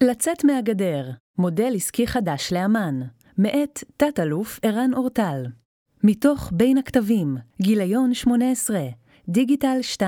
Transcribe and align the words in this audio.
לצאת 0.00 0.44
מהגדר, 0.44 1.10
מודל 1.38 1.72
עסקי 1.74 2.06
חדש 2.06 2.52
לאמן, 2.52 3.00
מאת 3.38 3.84
תת-אלוף 3.96 4.60
ערן 4.62 4.94
אורטל. 4.94 5.46
מתוך 6.04 6.50
בין 6.52 6.78
הכתבים, 6.78 7.36
גיליון 7.62 8.14
18, 8.14 8.80
דיגיטל 9.28 9.78
2.0, 9.96 10.04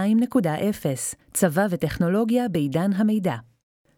צבא 1.33 1.67
וטכנולוגיה 1.71 2.49
בעידן 2.49 2.93
המידע. 2.93 3.35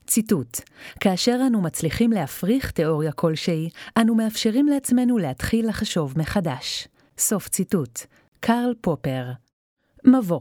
ציטוט: 0.06 0.60
כאשר 1.00 1.40
אנו 1.46 1.60
מצליחים 1.60 2.12
להפריך 2.12 2.70
תיאוריה 2.70 3.12
כלשהי, 3.12 3.68
אנו 4.00 4.14
מאפשרים 4.14 4.66
לעצמנו 4.66 5.18
להתחיל 5.18 5.68
לחשוב 5.68 6.14
מחדש. 6.16 6.88
סוף 7.18 7.48
ציטוט. 7.48 8.00
קרל 8.40 8.74
פופר. 8.80 9.24
מבוא 10.04 10.40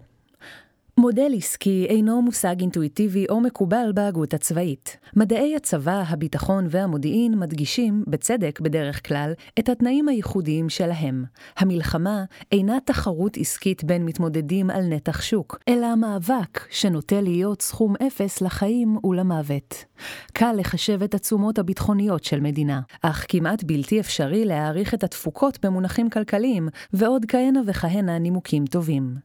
מודל 0.99 1.31
עסקי 1.37 1.85
אינו 1.89 2.21
מושג 2.21 2.55
אינטואיטיבי 2.59 3.25
או 3.29 3.39
מקובל 3.41 3.91
בהגות 3.93 4.33
הצבאית. 4.33 4.97
מדעי 5.15 5.55
הצבא, 5.55 6.03
הביטחון 6.07 6.67
והמודיעין 6.69 7.39
מדגישים, 7.39 8.03
בצדק 8.07 8.59
בדרך 8.59 9.07
כלל, 9.07 9.33
את 9.59 9.69
התנאים 9.69 10.07
הייחודיים 10.07 10.69
שלהם. 10.69 11.23
המלחמה 11.57 12.23
אינה 12.51 12.77
תחרות 12.85 13.37
עסקית 13.37 13.83
בין 13.83 14.05
מתמודדים 14.05 14.69
על 14.69 14.83
נתח 14.83 15.21
שוק, 15.21 15.59
אלא 15.67 15.95
מאבק 15.95 16.67
שנוטה 16.69 17.21
להיות 17.21 17.61
סכום 17.61 17.95
אפס 18.07 18.41
לחיים 18.41 18.97
ולמוות. 19.03 19.85
קל 20.33 20.53
לחשב 20.57 21.03
את 21.03 21.15
התשומות 21.15 21.59
הביטחוניות 21.59 22.23
של 22.23 22.39
מדינה, 22.39 22.81
אך 23.01 23.25
כמעט 23.29 23.63
בלתי 23.63 23.99
אפשרי 23.99 24.45
להעריך 24.45 24.93
את 24.93 25.03
התפוקות 25.03 25.65
במונחים 25.65 26.09
כלכליים, 26.09 26.69
ועוד 26.93 27.25
כהנה 27.27 27.59
וכהנה 27.65 28.19
נימוקים 28.19 28.65
טובים. 28.65 29.15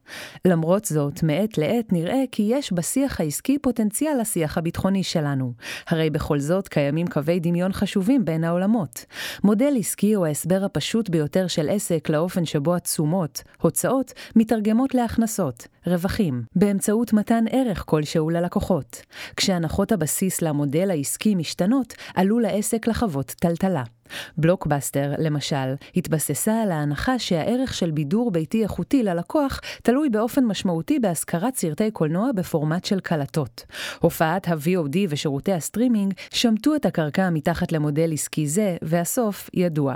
למרות 0.45 0.85
זאת, 0.85 1.23
מעת 1.23 1.57
לעת 1.57 1.64
נראה 1.91 2.23
כי 2.31 2.43
יש 2.43 2.73
בשיח 2.73 3.21
העסקי 3.21 3.59
פוטנציאל 3.59 4.17
לשיח 4.21 4.57
הביטחוני 4.57 5.03
שלנו. 5.03 5.53
הרי 5.87 6.09
בכל 6.09 6.39
זאת 6.39 6.67
קיימים 6.67 7.07
קווי 7.07 7.39
דמיון 7.39 7.73
חשובים 7.73 8.25
בין 8.25 8.43
העולמות. 8.43 9.05
מודל 9.43 9.73
עסקי 9.79 10.13
הוא 10.13 10.25
ההסבר 10.25 10.65
הפשוט 10.65 11.09
ביותר 11.09 11.47
של 11.47 11.69
עסק 11.69 12.09
לאופן 12.09 12.45
שבו 12.45 12.75
התשומות, 12.75 13.43
הוצאות, 13.61 14.13
מתרגמות 14.35 14.95
להכנסות, 14.95 15.67
רווחים, 15.87 16.43
באמצעות 16.55 17.13
מתן 17.13 17.43
ערך 17.51 17.83
כלשהו 17.85 18.29
ללקוחות. 18.29 19.01
כשהנחות 19.35 19.91
הבסיס 19.91 20.41
למודל 20.41 20.89
העסקי 20.91 21.35
משתנות, 21.35 21.93
עלול 22.15 22.45
העסק 22.45 22.87
לחוות 22.87 23.27
טלטלה. 23.39 23.83
בלוקבאסטר, 24.37 25.11
למשל, 25.17 25.75
התבססה 25.95 26.61
על 26.61 26.71
ההנחה 26.71 27.19
שהערך 27.19 27.73
של 27.73 27.91
בידור 27.91 28.31
ביתי 28.31 28.63
איכותי 28.63 29.03
ללקוח 29.03 29.59
תלוי 29.83 30.09
באופן 30.09 30.45
משמעותי 30.45 30.99
בהשכרת 30.99 31.55
סרטי 31.55 31.91
קולנוע 31.91 32.31
בפורמט 32.31 32.85
של 32.85 32.99
קלטות. 32.99 33.65
הופעת 33.99 34.47
ה-VOD 34.47 34.97
ושירותי 35.09 35.53
הסטרימינג 35.53 36.13
שמטו 36.29 36.75
את 36.75 36.85
הקרקע 36.85 37.29
מתחת 37.29 37.71
למודל 37.71 38.13
עסקי 38.13 38.47
זה, 38.47 38.77
והסוף 38.81 39.49
ידוע. 39.53 39.95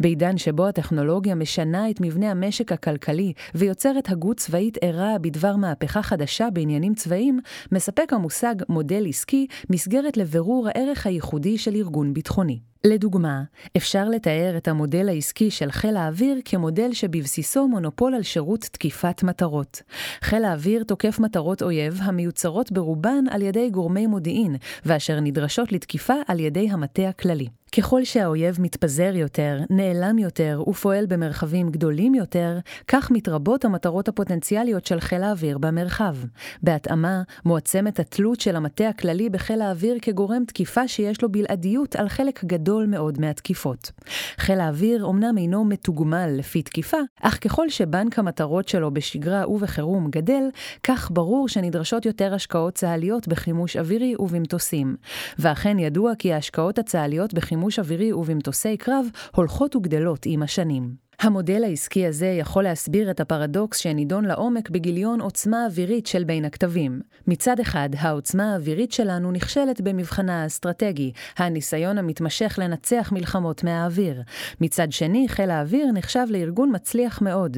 בעידן 0.00 0.38
שבו 0.38 0.66
הטכנולוגיה 0.66 1.34
משנה 1.34 1.90
את 1.90 2.00
מבנה 2.00 2.30
המשק 2.30 2.72
הכלכלי 2.72 3.32
ויוצרת 3.54 4.10
הגות 4.10 4.36
צבאית 4.36 4.78
ערה 4.80 5.18
בדבר 5.20 5.56
מהפכה 5.56 6.02
חדשה 6.02 6.50
בעניינים 6.52 6.94
צבאיים, 6.94 7.40
מספק 7.72 8.12
המושג 8.12 8.54
מודל 8.68 9.06
עסקי 9.08 9.46
מסגרת 9.70 10.16
לבירור 10.16 10.68
הערך 10.68 11.06
הייחודי 11.06 11.58
של 11.58 11.74
ארגון 11.74 12.14
ביטחוני. 12.14 12.58
לדוגמה, 12.84 13.42
אפשר 13.76 14.08
לתאר 14.08 14.54
את 14.56 14.68
המודל 14.68 15.08
העסקי 15.08 15.50
של 15.50 15.70
חיל 15.70 15.96
האוויר 15.96 16.40
כמודל 16.44 16.92
שבבסיסו 16.92 17.68
מונופול 17.68 18.14
על 18.14 18.22
שירות 18.22 18.60
תקיפת 18.60 19.22
מטרות. 19.22 19.82
חיל 20.20 20.44
האוויר 20.44 20.84
תוקף 20.84 21.18
מטרות 21.18 21.62
אויב 21.62 21.98
המיוצרות 22.02 22.72
ברובן 22.72 23.24
על 23.30 23.42
ידי 23.42 23.70
גורמי 23.70 24.06
מודיעין, 24.06 24.56
ואשר 24.84 25.20
נדרשות 25.20 25.72
לתקיפה 25.72 26.14
על 26.28 26.40
ידי 26.40 26.68
המטה 26.70 27.08
הכללי. 27.08 27.48
ככל 27.76 28.04
שהאויב 28.04 28.60
מתפזר 28.60 29.12
יותר, 29.14 29.58
נעלם 29.70 30.18
יותר 30.18 30.62
ופועל 30.66 31.06
במרחבים 31.06 31.70
גדולים 31.70 32.14
יותר, 32.14 32.58
כך 32.88 33.10
מתרבות 33.10 33.64
המטרות 33.64 34.08
הפוטנציאליות 34.08 34.86
של 34.86 35.00
חיל 35.00 35.22
האוויר 35.22 35.58
במרחב. 35.58 36.16
בהתאמה, 36.62 37.22
מועצמת 37.44 38.00
התלות 38.00 38.40
של 38.40 38.56
המטה 38.56 38.88
הכללי 38.88 39.30
בחיל 39.30 39.62
האוויר 39.62 39.96
כגורם 40.02 40.44
תקיפה 40.44 40.88
שיש 40.88 41.22
לו 41.22 41.32
בלעדיות 41.32 41.96
על 41.96 42.08
חלק 42.08 42.44
גדול 42.44 42.67
מאוד 42.88 43.20
מהתקיפות. 43.20 43.92
חיל 44.38 44.60
האוויר 44.60 45.04
אומנם 45.04 45.38
אינו 45.38 45.64
מתוגמל 45.64 46.30
לפי 46.36 46.62
תקיפה, 46.62 46.96
אך 47.22 47.38
ככל 47.44 47.68
שבנק 47.68 48.18
המטרות 48.18 48.68
שלו 48.68 48.90
בשגרה 48.90 49.48
ובחירום 49.48 50.10
גדל, 50.10 50.42
כך 50.82 51.10
ברור 51.10 51.48
שנדרשות 51.48 52.06
יותר 52.06 52.34
השקעות 52.34 52.74
צה"ליות 52.74 53.28
בחימוש 53.28 53.76
אווירי 53.76 54.14
ובמטוסים. 54.18 54.96
ואכן 55.38 55.78
ידוע 55.78 56.12
כי 56.18 56.32
ההשקעות 56.32 56.78
הצה"ליות 56.78 57.34
בחימוש 57.34 57.78
אווירי 57.78 58.12
ובמטוסי 58.12 58.76
קרב 58.76 59.06
הולכות 59.34 59.76
וגדלות 59.76 60.26
עם 60.26 60.42
השנים. 60.42 61.07
המודל 61.20 61.64
העסקי 61.64 62.06
הזה 62.06 62.26
יכול 62.26 62.64
להסביר 62.64 63.10
את 63.10 63.20
הפרדוקס 63.20 63.78
שנידון 63.78 64.24
לעומק 64.24 64.70
בגיליון 64.70 65.20
עוצמה 65.20 65.66
אווירית 65.66 66.06
של 66.06 66.24
בין 66.24 66.44
הכתבים. 66.44 67.00
מצד 67.26 67.60
אחד, 67.60 67.88
העוצמה 67.98 68.52
האווירית 68.52 68.92
שלנו 68.92 69.32
נכשלת 69.32 69.80
במבחנה 69.80 70.42
האסטרטגי, 70.42 71.12
הניסיון 71.36 71.98
המתמשך 71.98 72.58
לנצח 72.62 73.12
מלחמות 73.12 73.64
מהאוויר. 73.64 74.22
מצד 74.60 74.92
שני, 74.92 75.28
חיל 75.28 75.50
האוויר 75.50 75.92
נחשב 75.92 76.26
לארגון 76.30 76.70
מצליח 76.74 77.22
מאוד. 77.22 77.56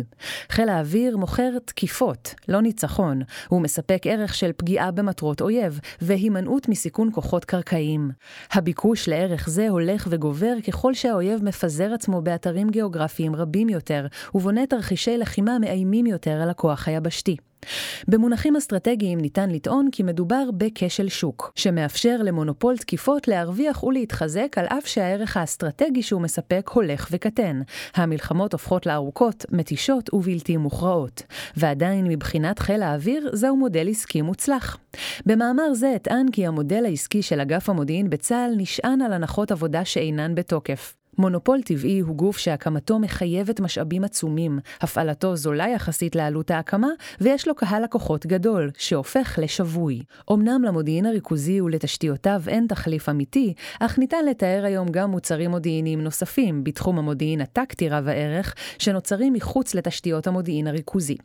חיל 0.50 0.68
האוויר 0.68 1.16
מוכר 1.16 1.50
תקיפות, 1.64 2.34
לא 2.48 2.60
ניצחון. 2.62 3.22
הוא 3.48 3.60
מספק 3.60 4.02
ערך 4.04 4.34
של 4.34 4.50
פגיעה 4.56 4.90
במטרות 4.90 5.40
אויב, 5.40 5.80
והימנעות 6.00 6.68
מסיכון 6.68 7.08
כוחות 7.12 7.44
קרקעיים. 7.44 8.10
הביקוש 8.52 9.08
לערך 9.08 9.48
זה 9.48 9.68
הולך 9.68 10.06
וגובר 10.10 10.54
ככל 10.66 10.94
שהאויב 10.94 11.44
מפזר 11.44 11.94
עצמו 11.94 12.22
באתרים 12.22 12.70
גיאוגרפיים 12.70 13.36
רבים. 13.36 13.49
רבים 13.50 13.68
יותר, 13.68 14.06
ובונה 14.34 14.66
תרחישי 14.66 15.18
לחימה 15.18 15.58
מאיימים 15.58 16.06
יותר 16.06 16.30
על 16.42 16.50
הכוח 16.50 16.88
היבשתי. 16.88 17.36
במונחים 18.08 18.56
אסטרטגיים 18.56 19.20
ניתן 19.20 19.50
לטעון 19.50 19.88
כי 19.92 20.02
מדובר 20.02 20.44
בכשל 20.56 21.08
שוק, 21.08 21.52
שמאפשר 21.56 22.16
למונופול 22.22 22.76
תקיפות 22.76 23.28
להרוויח 23.28 23.84
ולהתחזק 23.84 24.58
על 24.58 24.66
אף 24.66 24.86
שהערך 24.86 25.36
האסטרטגי 25.36 26.02
שהוא 26.02 26.22
מספק 26.22 26.70
הולך 26.72 27.08
וקטן. 27.10 27.60
המלחמות 27.94 28.52
הופכות 28.52 28.86
לארוכות, 28.86 29.44
מתישות 29.50 30.14
ובלתי 30.14 30.56
מוכרעות. 30.56 31.22
ועדיין 31.56 32.04
מבחינת 32.08 32.58
חיל 32.58 32.82
האוויר 32.82 33.30
זהו 33.32 33.56
מודל 33.56 33.88
עסקי 33.88 34.22
מוצלח. 34.22 34.76
במאמר 35.26 35.74
זה 35.74 35.92
אטען 35.96 36.26
כי 36.32 36.46
המודל 36.46 36.84
העסקי 36.84 37.22
של 37.22 37.40
אגף 37.40 37.68
המודיעין 37.68 38.10
בצה"ל 38.10 38.54
נשען 38.56 39.00
על 39.00 39.12
הנחות 39.12 39.52
עבודה 39.52 39.84
שאינן 39.84 40.34
בתוקף. 40.34 40.99
מונופול 41.18 41.62
טבעי 41.62 42.00
הוא 42.00 42.16
גוף 42.16 42.38
שהקמתו 42.38 42.98
מחייבת 42.98 43.60
משאבים 43.60 44.04
עצומים, 44.04 44.58
הפעלתו 44.80 45.36
זולה 45.36 45.68
יחסית 45.68 46.16
לעלות 46.16 46.50
ההקמה, 46.50 46.88
ויש 47.20 47.48
לו 47.48 47.54
קהל 47.54 47.84
לקוחות 47.84 48.26
גדול, 48.26 48.70
שהופך 48.78 49.38
לשבוי. 49.42 50.02
אמנם 50.32 50.62
למודיעין 50.64 51.06
הריכוזי 51.06 51.60
ולתשתיותיו 51.60 52.42
אין 52.48 52.66
תחליף 52.66 53.08
אמיתי, 53.08 53.54
אך 53.80 53.98
ניתן 53.98 54.24
לתאר 54.30 54.64
היום 54.64 54.88
גם 54.88 55.10
מוצרים 55.10 55.50
מודיעיניים 55.50 56.00
נוספים, 56.00 56.64
בתחום 56.64 56.98
המודיעין 56.98 57.40
הטקטי 57.40 57.88
רב 57.88 58.08
הערך, 58.08 58.54
שנוצרים 58.78 59.32
מחוץ 59.32 59.74
לתשתיות 59.74 60.26
המודיעין 60.26 60.66
הריכוזי. 60.66 61.16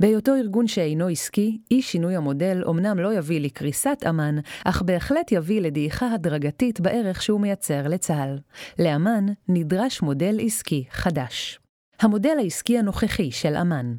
בהיותו 0.00 0.34
ארגון 0.34 0.66
שאינו 0.66 1.08
עסקי, 1.08 1.58
אי 1.70 1.82
שינוי 1.82 2.16
המודל 2.16 2.64
אמנם 2.68 2.98
לא 2.98 3.14
יביא 3.14 3.40
לקריסת 3.40 4.04
אמ"ן, 4.08 4.38
אך 4.64 4.82
בהחלט 4.82 5.32
יביא 5.32 5.60
לדעיכה 5.60 6.14
הדרגתית 6.14 6.80
בערך 6.80 7.22
שהוא 7.22 7.40
מייצר 7.40 7.88
לצה"ל. 7.88 8.38
לאמ"ן 8.78 9.26
נדרש 9.48 10.02
מודל 10.02 10.36
עסקי 10.40 10.84
חדש. 10.90 11.58
המודל 12.00 12.36
העסקי 12.38 12.78
הנוכחי 12.78 13.30
של 13.30 13.56
אמ"ן 13.56 13.94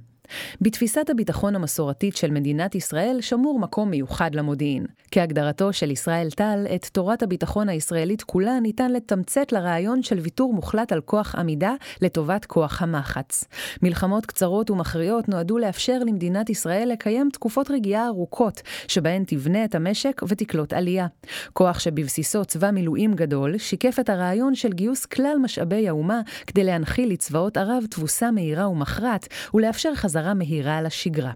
בתפיסת 0.62 1.10
הביטחון 1.10 1.56
המסורתית 1.56 2.16
של 2.16 2.32
מדינת 2.32 2.76
ישראל 2.76 3.18
שמור 3.22 3.60
מקום 3.60 3.90
מיוחד 3.90 4.36
למודיעין. 4.36 4.86
כהגדרתו 5.12 5.74
של 5.74 5.92
ישראל 5.92 6.30
טל, 6.30 6.66
את 6.76 6.86
תורת 6.86 7.24
הביטחון 7.24 7.70
הישראלית 7.70 8.24
כולה 8.24 8.60
ניתן 8.60 8.92
לתמצת 8.92 9.52
לרעיון 9.52 10.04
של 10.04 10.20
ויתור 10.20 10.54
מוחלט 10.54 10.92
על 10.92 11.02
כוח 11.02 11.36
עמידה 11.36 11.74
לטובת 12.02 12.46
כוח 12.46 12.82
המחץ. 12.82 13.44
מלחמות 13.82 14.26
קצרות 14.26 14.70
ומכריעות 14.70 15.30
נועדו 15.30 15.58
לאפשר 15.58 16.00
למדינת 16.00 16.50
ישראל 16.50 16.90
לקיים 16.92 17.30
תקופות 17.34 17.72
רגיעה 17.72 18.08
ארוכות, 18.08 18.62
שבהן 18.88 19.24
תבנה 19.28 19.66
את 19.66 19.76
המשק 19.76 20.22
ותקלוט 20.28 20.74
עלייה. 20.74 21.08
כוח 21.54 21.80
שבבסיסו 21.80 22.46
צבא 22.46 22.72
מילואים 22.72 23.14
גדול, 23.14 23.58
שיקף 23.58 24.00
את 24.00 24.10
הרעיון 24.10 24.56
של 24.56 24.74
גיוס 24.74 25.06
כלל 25.06 25.38
משאבי 25.42 25.88
האומה 25.88 26.22
כדי 26.48 26.64
להנחיל 26.64 27.12
לצבאות 27.12 27.58
ערב 27.58 27.84
תבוסה 27.90 28.32
מהירה 28.32 28.70
ומכרעת, 28.70 29.28
ולאפשר 29.54 29.96
חזרה 29.96 30.15
מהירה 30.34 30.82
לשגרה. 30.82 31.32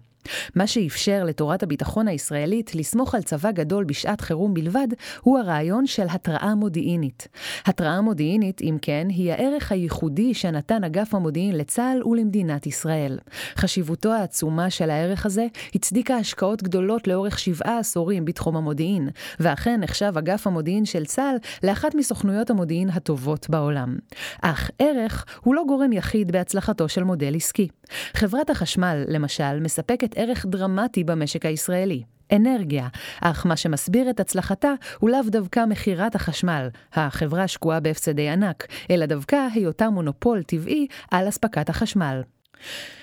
מה 0.56 0.68
שאפשר 0.68 1.24
לתורת 1.24 1.64
הביטחון 1.64 2.08
הישראלית 2.08 2.76
לסמוך 2.76 3.16
על 3.16 3.22
צבא 3.22 3.52
גדול 3.52 3.84
בשעת 3.84 4.22
חירום 4.22 4.54
בלבד, 4.54 4.88
הוא 5.22 5.40
הרעיון 5.40 5.88
של 5.88 6.06
התראה 6.10 6.56
מודיעינית. 6.56 7.28
התראה 7.66 8.02
מודיעינית, 8.02 8.62
אם 8.62 8.78
כן, 8.82 9.08
היא 9.10 9.32
הערך 9.32 9.72
הייחודי 9.72 10.34
שנתן 10.34 10.84
אגף 10.84 11.16
המודיעין 11.16 11.58
לצה"ל 11.58 12.08
ולמדינת 12.08 12.68
ישראל. 12.68 13.18
חשיבותו 13.56 14.14
העצומה 14.14 14.70
של 14.70 14.90
הערך 14.90 15.26
הזה 15.26 15.48
הצדיקה 15.76 16.16
השקעות 16.16 16.64
גדולות 16.64 17.08
לאורך 17.08 17.40
שבעה 17.40 17.80
עשורים 17.80 18.26
בתחום 18.26 18.58
המודיעין, 18.58 19.10
ואכן 19.40 19.80
נחשב 19.80 20.14
אגף 20.18 20.48
המודיעין 20.48 20.86
של 20.86 21.06
צה"ל 21.06 21.36
לאחת 21.68 21.96
מסוכנויות 21.96 22.50
המודיעין 22.50 22.90
הטובות 22.90 23.50
בעולם. 23.50 23.98
אך 24.42 24.72
ערך 24.80 25.26
הוא 25.44 25.56
לא 25.56 25.64
גורם 25.68 25.94
יחיד 25.94 26.32
בהצלחתו 26.32 26.90
של 26.90 27.04
מודל 27.04 27.36
עסקי. 27.36 27.68
חברת 28.14 28.50
החשמל, 28.50 29.04
למשל, 29.08 29.60
מספקת 29.60 30.18
ערך 30.20 30.46
דרמטי 30.46 31.04
במשק 31.04 31.46
הישראלי. 31.46 32.04
אנרגיה, 32.36 32.88
אך 33.22 33.46
מה 33.46 33.58
שמסביר 33.58 34.10
את 34.10 34.20
הצלחתה 34.20 34.74
הוא 35.00 35.10
לאו 35.10 35.20
דווקא 35.28 35.66
מכירת 35.66 36.16
החשמל, 36.16 36.68
החברה 36.94 37.48
שקועה 37.48 37.80
בהפסדי 37.80 38.30
ענק, 38.30 38.68
אלא 38.92 39.06
דווקא 39.06 39.48
היותה 39.54 39.90
מונופול 39.90 40.44
טבעי 40.44 40.88
על 41.12 41.30
אספקת 41.30 41.70
החשמל. 41.70 42.22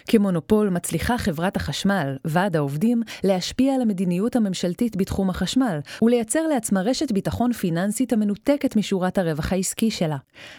כמונופול 0.09 0.69
מצליחה 0.69 1.19
חברת 1.19 1.57
החשמל, 1.57 2.17
ועד 2.25 2.57
העובדים, 2.57 3.03
להשפיע 3.25 3.75
על 3.75 3.83
המדיניות 3.83 4.37
הממשלתית 4.37 4.97
בתחום 4.97 5.31
החשמל, 5.31 5.79
ולייצר 6.03 6.47
לעצמה 6.47 6.83
רשת 6.83 7.13
ביטחון 7.13 7.53
פיננסית 7.53 8.13
המנותקת 8.13 8.77
משורת 8.77 9.19
הרווח 9.19 9.53
העסקי 9.53 9.91
שלה. 9.91 10.17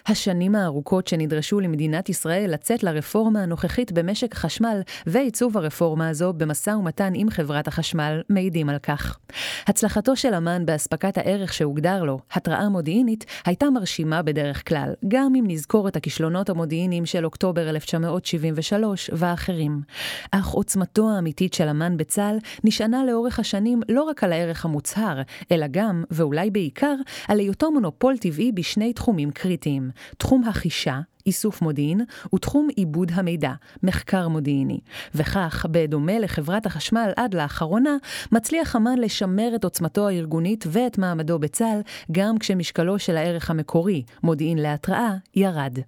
השנים 0.07 0.55
הארוכות 0.55 1.07
שנדרשו 1.07 1.59
למדינת 1.59 2.09
ישראל 2.09 2.53
לצאת 2.53 2.83
לרפורמה 2.83 3.43
הנוכחית 3.43 3.91
במשק 3.91 4.33
החשמל, 4.33 4.81
ועיצוב 5.05 5.57
הרפורמה 5.57 6.09
הזו 6.09 6.33
במשא 6.33 6.69
ומתן 6.69 7.13
עם 7.15 7.29
חברת 7.29 7.67
החשמל, 7.67 8.21
מעידים 8.29 8.69
על 8.69 8.77
כך. 8.79 9.17
הצלחתו 9.67 10.15
של 10.15 10.33
אמ"ן 10.33 10.65
באספקת 10.65 11.17
הערך 11.17 11.53
שהוגדר 11.53 12.03
לו, 12.03 12.19
התראה 12.31 12.69
מודיעינית, 12.69 13.25
הייתה 13.45 13.69
מרשימה 13.69 14.21
בדרך 14.21 14.67
כלל, 14.67 14.93
גם 15.07 15.33
אם 15.35 15.43
נזכור 15.47 15.87
את 15.87 15.95
הכישלונות 15.95 16.49
המודיעיניים 16.49 17.05
של 17.05 17.25
אוקטובר 17.25 17.69
1973 17.69 18.86
ואחרים. 19.13 19.81
אך 20.31 20.47
עוצמתו 20.47 21.09
האמיתית 21.09 21.53
של 21.53 21.67
אמ"ן 21.69 21.97
בצה"ל 21.97 22.37
נשענה 22.63 23.05
לאורך 23.05 23.39
השנים 23.39 23.81
לא 23.89 24.03
רק 24.03 24.23
על 24.23 24.31
הערך 24.31 24.65
המוצהר, 24.65 25.21
אלא 25.51 25.65
גם, 25.71 26.03
ואולי 26.11 26.51
בעיקר, 26.51 26.95
על 27.27 27.39
היותו 27.39 27.71
מונופול 27.71 28.17
טבעי 28.17 28.51
בשני 28.51 28.93
תחומים 28.93 29.31
קריטיים, 29.31 29.89
תחום 30.17 30.43
החישה, 30.43 30.99
איסוף 31.27 31.61
מודיעין, 31.61 32.01
ותחום 32.35 32.67
עיבוד 32.75 33.11
המידע, 33.13 33.51
מחקר 33.83 34.27
מודיעיני. 34.27 34.79
וכך, 35.15 35.65
בדומה 35.71 36.19
לחברת 36.19 36.65
החשמל 36.65 37.11
עד 37.15 37.33
לאחרונה, 37.33 37.97
מצליח 38.31 38.75
אמ"ן 38.75 38.97
לשמר 38.97 39.55
את 39.55 39.63
עוצמתו 39.63 40.07
הארגונית 40.07 40.65
ואת 40.67 40.97
מעמדו 40.97 41.39
בצה"ל, 41.39 41.81
גם 42.11 42.37
כשמשקלו 42.37 42.99
של 42.99 43.17
הערך 43.17 43.49
המקורי, 43.49 44.03
מודיעין 44.23 44.57
להתראה, 44.57 45.15
ירד. 45.35 45.79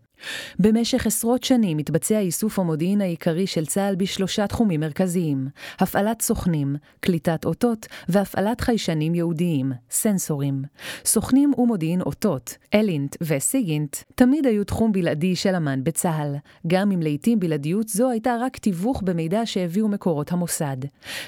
במשך 0.60 1.08
עשרות 1.08 1.44
שנים 1.44 1.78
מתבצע 1.78 2.20
איסוף 2.20 2.60
המודיעין 2.60 3.02
העיקרי 3.02 3.48
של 3.48 3.66
צה"ל 3.66 3.96
בשלושה 3.96 4.48
תחומים 4.48 4.80
מרכזיים 4.80 5.48
הפעלת 5.80 6.22
סוכנים, 6.22 6.76
קליטת 7.00 7.46
אותות 7.46 7.88
והפעלת 8.10 8.62
חיישנים 8.62 9.16
ייעודיים, 9.16 9.72
סנסורים. 9.92 10.64
סוכנים 11.06 11.52
ומודיעין 11.58 12.02
אותות, 12.02 12.58
אלינט 12.74 13.16
וסיגינט, 13.22 13.96
תמיד 14.16 14.48
היו 14.48 14.64
תחום 14.64 14.92
בלעדי 14.92 15.36
של 15.36 15.56
אמ"ן 15.56 15.84
בצה"ל, 15.84 16.36
גם 16.68 16.92
אם 16.92 17.02
לעיתים 17.02 17.40
בלעדיות 17.40 17.88
זו 17.88 18.10
הייתה 18.10 18.36
רק 18.42 18.58
תיווך 18.58 19.02
במידע 19.06 19.42
שהביאו 19.46 19.88
מקורות 19.88 20.32
המוסד. 20.32 20.78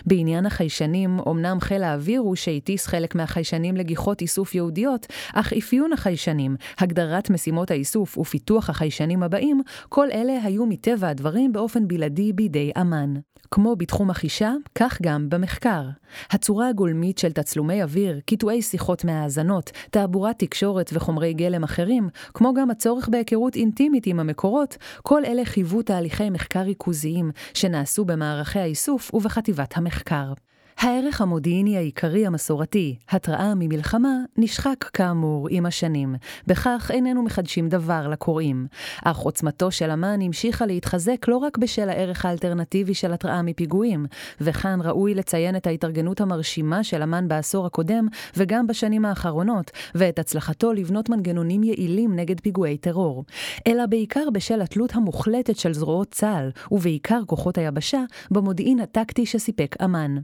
בעניין 0.06 0.46
החיישנים, 0.46 1.20
אמנם 1.28 1.58
חיל 1.62 1.84
האוויר 1.84 2.22
הוא 2.22 2.36
שהטיס 2.36 2.88
חלק 2.88 3.16
מהחיישנים 3.16 3.78
לגיחות 3.78 4.22
איסוף 4.22 4.56
ייעודיות, 4.56 5.08
אך 5.34 5.54
אפיון 5.54 5.94
החיישנים, 5.94 6.56
הגדרת 6.78 7.30
משימות 7.30 7.72
האיסוף 7.72 8.18
ופיתוח 8.18 8.70
החיישנים 8.70 8.81
הבאים, 9.24 9.62
כל 9.90 10.08
אלה 10.12 10.44
היו 10.44 10.66
מטבע 10.66 11.10
הדברים 11.10 11.54
באופן 11.54 11.88
בלעדי 11.88 12.34
בידי 12.34 12.72
אמ"ן. 12.82 13.14
כמו 13.54 13.76
בתחום 13.76 14.10
החישה, 14.10 14.54
כך 14.76 15.02
גם 15.02 15.30
במחקר. 15.30 15.84
הצורה 16.32 16.70
הגולמית 16.70 17.18
של 17.18 17.32
תצלומי 17.32 17.84
אוויר, 17.84 18.20
קיטועי 18.26 18.62
שיחות 18.62 19.06
מהאזנות, 19.06 19.72
תעבורת 19.92 20.40
תקשורת 20.40 20.90
וחומרי 20.94 21.34
גלם 21.34 21.64
אחרים, 21.64 22.10
כמו 22.34 22.54
גם 22.54 22.72
הצורך 22.72 23.10
בהיכרות 23.10 23.56
אינטימית 23.56 24.08
עם 24.08 24.20
המקורות, 24.20 24.78
כל 25.02 25.26
אלה 25.26 25.46
חייבו 25.46 25.82
תהליכי 25.82 26.30
מחקר 26.30 26.60
ריכוזיים 26.60 27.32
שנעשו 27.54 28.06
במערכי 28.06 28.60
האיסוף 28.60 29.14
ובחטיבת 29.14 29.78
המחקר. 29.78 30.34
הערך 30.82 31.22
המודיעיני 31.22 31.78
העיקרי 31.78 32.26
המסורתי, 32.26 32.96
התראה 33.10 33.54
ממלחמה, 33.56 34.18
נשחק 34.38 34.84
כאמור 34.94 35.48
עם 35.52 35.66
השנים. 35.66 36.16
בכך 36.48 36.92
איננו 36.94 37.24
מחדשים 37.24 37.70
דבר 37.70 38.08
לקוראים. 38.08 38.68
אך 39.04 39.18
עוצמתו 39.18 39.72
של 39.72 39.92
אמ"ן 39.92 40.22
המשיכה 40.22 40.66
להתחזק 40.66 41.28
לא 41.28 41.38
רק 41.38 41.58
בשל 41.58 41.90
הערך 41.90 42.26
האלטרנטיבי 42.26 42.94
של 42.94 43.14
התראה 43.14 43.42
מפיגועים, 43.42 44.06
וכאן 44.42 44.80
ראוי 44.84 45.14
לציין 45.14 45.56
את 45.56 45.68
ההתארגנות 45.68 46.22
המרשימה 46.22 46.84
של 46.84 47.04
אמ"ן 47.04 47.28
בעשור 47.28 47.66
הקודם, 47.66 48.08
וגם 48.38 48.68
בשנים 48.68 49.06
האחרונות, 49.06 49.72
ואת 49.96 50.20
הצלחתו 50.20 50.74
לבנות 50.74 51.10
מנגנונים 51.10 51.64
יעילים 51.64 52.16
נגד 52.16 52.40
פיגועי 52.40 52.78
טרור. 52.78 53.26
אלא 53.68 53.86
בעיקר 53.86 54.30
בשל 54.34 54.62
התלות 54.62 54.96
המוחלטת 54.96 55.58
של 55.58 55.74
זרועות 55.74 56.12
צה"ל, 56.12 56.50
ובעיקר 56.72 57.20
כוחות 57.26 57.58
היבשה, 57.58 58.04
במודיעין 58.32 58.80
הטקטי 58.80 59.26
שסיפק 59.26 59.76
אמ"ן. 59.84 60.18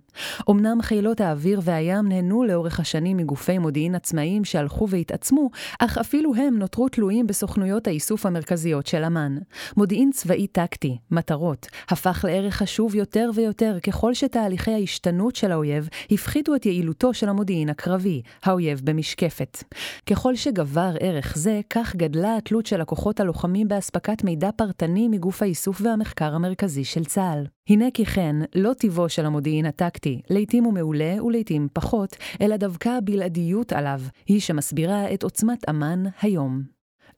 אמנם 0.52 0.82
חילות 0.82 1.22
האוויר 1.22 1.62
והים 1.64 2.08
נהנו 2.08 2.44
לאורך 2.44 2.80
השנים 2.80 3.18
מגופי 3.18 3.58
מודיעין 3.58 3.96
עצמאיים 3.96 4.46
שהלכו 4.46 4.90
והתעצמו, 4.90 5.50
אך 5.80 5.98
אפילו 5.98 6.36
הם 6.36 6.58
נותרו 6.58 6.90
תלויים 6.90 7.28
בסוכנויות 7.28 7.88
האיסוף 7.88 8.26
המרכזיות 8.26 8.88
של 8.88 9.04
אמ"ן. 9.04 9.38
מודיעין 9.78 10.12
צבאי 10.14 10.48
טקטי, 10.48 10.98
מטרות, 11.12 11.68
הפך 11.90 12.26
לערך 12.28 12.56
חשוב 12.56 12.96
יותר 12.96 13.30
ויותר 13.36 13.78
ככל 13.84 14.14
שתהליכי 14.14 14.72
ההשתנות 14.72 15.36
של 15.36 15.52
האויב 15.52 15.90
הפחיתו 16.12 16.56
את 16.56 16.66
יעילותו 16.66 17.14
של 17.14 17.30
המודיעין 17.30 17.70
הקרבי, 17.70 18.22
האויב 18.44 18.82
במשקפת. 18.84 19.64
ככל 20.10 20.36
שגבר 20.36 20.92
ערך 21.00 21.38
זה, 21.38 21.62
כך 21.70 21.96
גדלה 21.96 22.38
התלות 22.38 22.66
של 22.66 22.82
הכוחות 22.82 23.20
הלוחמים 23.20 23.68
באספקת 23.68 24.24
מידע 24.24 24.50
פרטני 24.56 25.08
מגוף 25.08 25.42
האיסוף 25.42 25.82
והמחקר 25.82 26.36
המרכזי 26.36 26.84
של 26.84 27.06
צה"ל. 27.06 27.57
הנה 27.70 27.86
כי 27.94 28.06
כן, 28.06 28.36
לא 28.56 28.74
טיבו 28.74 29.10
של 29.10 29.26
המודיעין 29.26 29.66
הטקטי, 29.66 30.22
לעתים 30.30 30.64
הוא 30.64 30.74
מעולה 30.74 31.24
ולעתים 31.24 31.68
פחות, 31.74 32.18
אלא 32.42 32.58
דווקא 32.58 32.90
הבלעדיות 32.90 33.74
עליו, 33.74 34.02
היא 34.28 34.42
שמסבירה 34.42 35.14
את 35.14 35.24
עוצמת 35.24 35.70
אמ"ן 35.70 36.04
היום. 36.22 36.62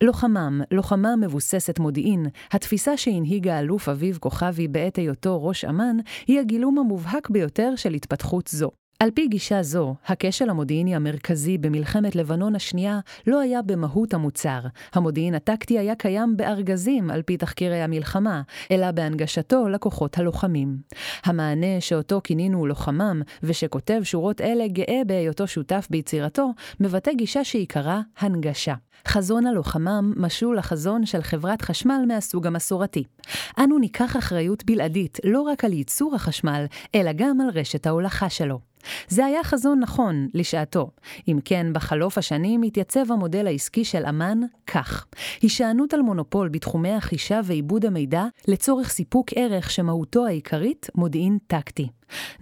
לוחמם, 0.02 0.60
לוחמה 0.70 1.16
מבוססת 1.16 1.78
מודיעין, 1.78 2.26
התפיסה 2.52 2.96
שהנהיגה 2.96 3.58
אלוף 3.58 3.88
אביב 3.88 4.18
כוכבי 4.20 4.68
בעת 4.68 4.96
היותו 4.96 5.44
ראש 5.44 5.64
אמ"ן, 5.64 5.96
היא 6.26 6.40
הגילום 6.40 6.78
המובהק 6.78 7.30
ביותר 7.30 7.72
של 7.76 7.94
התפתחות 7.94 8.46
זו. 8.48 8.70
על 9.00 9.10
פי 9.10 9.28
גישה 9.28 9.62
זו, 9.62 9.94
הכשל 10.06 10.50
המודיעיני 10.50 10.96
המרכזי 10.96 11.58
במלחמת 11.58 12.16
לבנון 12.16 12.56
השנייה 12.56 13.00
לא 13.26 13.40
היה 13.40 13.62
במהות 13.62 14.14
המוצר. 14.14 14.60
המודיעין 14.92 15.34
הטקטי 15.34 15.78
היה 15.78 15.94
קיים 15.94 16.36
בארגזים 16.36 17.10
על 17.10 17.22
פי 17.22 17.36
תחקירי 17.36 17.82
המלחמה, 17.82 18.42
אלא 18.70 18.90
בהנגשתו 18.90 19.68
לכוחות 19.68 20.18
הלוחמים. 20.18 20.76
המענה 21.24 21.80
שאותו 21.80 22.20
כינינו 22.24 22.66
לוחמם, 22.66 23.22
ושכותב 23.42 24.00
שורות 24.02 24.40
אלה 24.40 24.68
גאה 24.68 25.00
בהיותו 25.06 25.46
שותף 25.46 25.86
ביצירתו, 25.90 26.50
מבטא 26.80 27.12
גישה 27.12 27.44
שעיקרה 27.44 28.00
הנגשה. 28.18 28.74
חזון 29.08 29.46
הלוחמם 29.46 30.12
משול 30.16 30.58
לחזון 30.58 31.06
של 31.06 31.22
חברת 31.22 31.62
חשמל 31.62 32.04
מהסוג 32.08 32.46
המסורתי. 32.46 33.04
אנו 33.58 33.78
ניקח 33.78 34.16
אחריות 34.16 34.64
בלעדית 34.64 35.18
לא 35.24 35.40
רק 35.40 35.64
על 35.64 35.72
ייצור 35.72 36.14
החשמל, 36.14 36.64
אלא 36.94 37.10
גם 37.12 37.40
על 37.40 37.48
רשת 37.54 37.86
ההולכה 37.86 38.28
שלו. 38.30 38.69
זה 39.08 39.24
היה 39.26 39.44
חזון 39.44 39.80
נכון 39.80 40.28
לשעתו. 40.34 40.90
אם 41.28 41.38
כן, 41.44 41.66
בחלוף 41.72 42.18
השנים 42.18 42.62
התייצב 42.62 43.12
המודל 43.12 43.46
העסקי 43.46 43.84
של 43.84 44.06
אמ"ן 44.06 44.40
כך: 44.66 45.06
הישענות 45.42 45.94
על 45.94 46.02
מונופול 46.02 46.48
בתחומי 46.48 46.92
החישה 46.92 47.40
ועיבוד 47.44 47.86
המידע 47.86 48.24
לצורך 48.48 48.90
סיפוק 48.90 49.30
ערך 49.36 49.70
שמהותו 49.70 50.26
העיקרית 50.26 50.90
מודיעין 50.94 51.38
טקטי. 51.46 51.88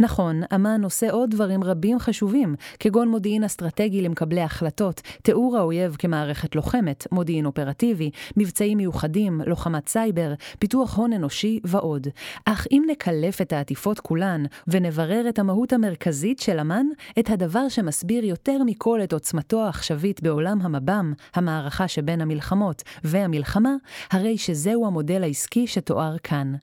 נכון, 0.01 0.41
אמ"ן 0.55 0.85
עושה 0.85 1.11
עוד 1.11 1.31
דברים 1.31 1.65
רבים 1.65 1.99
חשובים, 1.99 2.55
כגון 2.81 3.09
מודיעין 3.09 3.45
אסטרטגי 3.45 4.03
למקבלי 4.03 4.41
החלטות, 4.41 5.01
תיאור 5.23 5.57
האויב 5.57 5.97
כמערכת 5.99 6.55
לוחמת, 6.55 7.07
מודיעין 7.13 7.47
אופרטיבי, 7.47 8.11
מבצעים 8.37 8.79
מיוחדים, 8.79 9.41
לוחמת 9.47 9.89
סייבר, 9.89 10.35
פיתוח 10.59 10.97
הון 10.97 11.13
אנושי 11.13 11.61
ועוד. 11.65 12.07
אך 12.45 12.67
אם 12.73 12.83
נקלף 12.91 13.41
את 13.41 13.53
העטיפות 13.53 14.01
כולן, 14.01 14.45
ונברר 14.69 15.29
את 15.29 15.39
המהות 15.39 15.73
המרכזית 15.73 16.39
של 16.39 16.61
אמ"ן, 16.61 16.87
את 17.19 17.31
הדבר 17.31 17.69
שמסביר 17.69 18.25
יותר 18.25 18.59
מכל 18.67 19.01
את 19.05 19.13
עוצמתו 19.13 19.65
העכשווית 19.65 20.23
בעולם 20.23 20.59
המב"ם, 20.63 21.13
המערכה 21.35 21.89
שבין 21.89 22.21
המלחמות, 22.21 22.83
והמלחמה, 23.05 23.75
הרי 24.11 24.39
שזהו 24.39 24.87
המודל 24.87 25.23
העסקי 25.23 25.67
שתואר 25.67 26.17
כאן. 26.23 26.55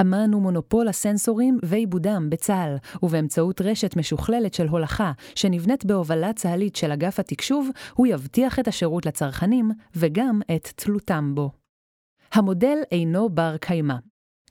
אמ"ן 0.00 0.32
הוא 0.32 0.42
מונופול 0.42 0.88
הסנסורים 0.88 1.58
ועיבודם. 1.62 2.30
צה"ל, 2.46 2.76
ובאמצעות 3.02 3.60
רשת 3.60 3.96
משוכללת 3.96 4.54
של 4.54 4.68
הולכה, 4.68 5.12
שנבנית 5.34 5.84
בהובלה 5.84 6.32
צה"לית 6.32 6.76
של 6.76 6.92
אגף 6.92 7.20
התקשוב, 7.20 7.68
הוא 7.94 8.06
יבטיח 8.06 8.58
את 8.58 8.68
השירות 8.68 9.06
לצרכנים, 9.06 9.70
וגם 9.96 10.40
את 10.56 10.68
תלותם 10.76 11.32
בו. 11.34 11.50
המודל 12.32 12.78
אינו 12.92 13.28
בר 13.28 13.56
קיימא. 13.56 13.94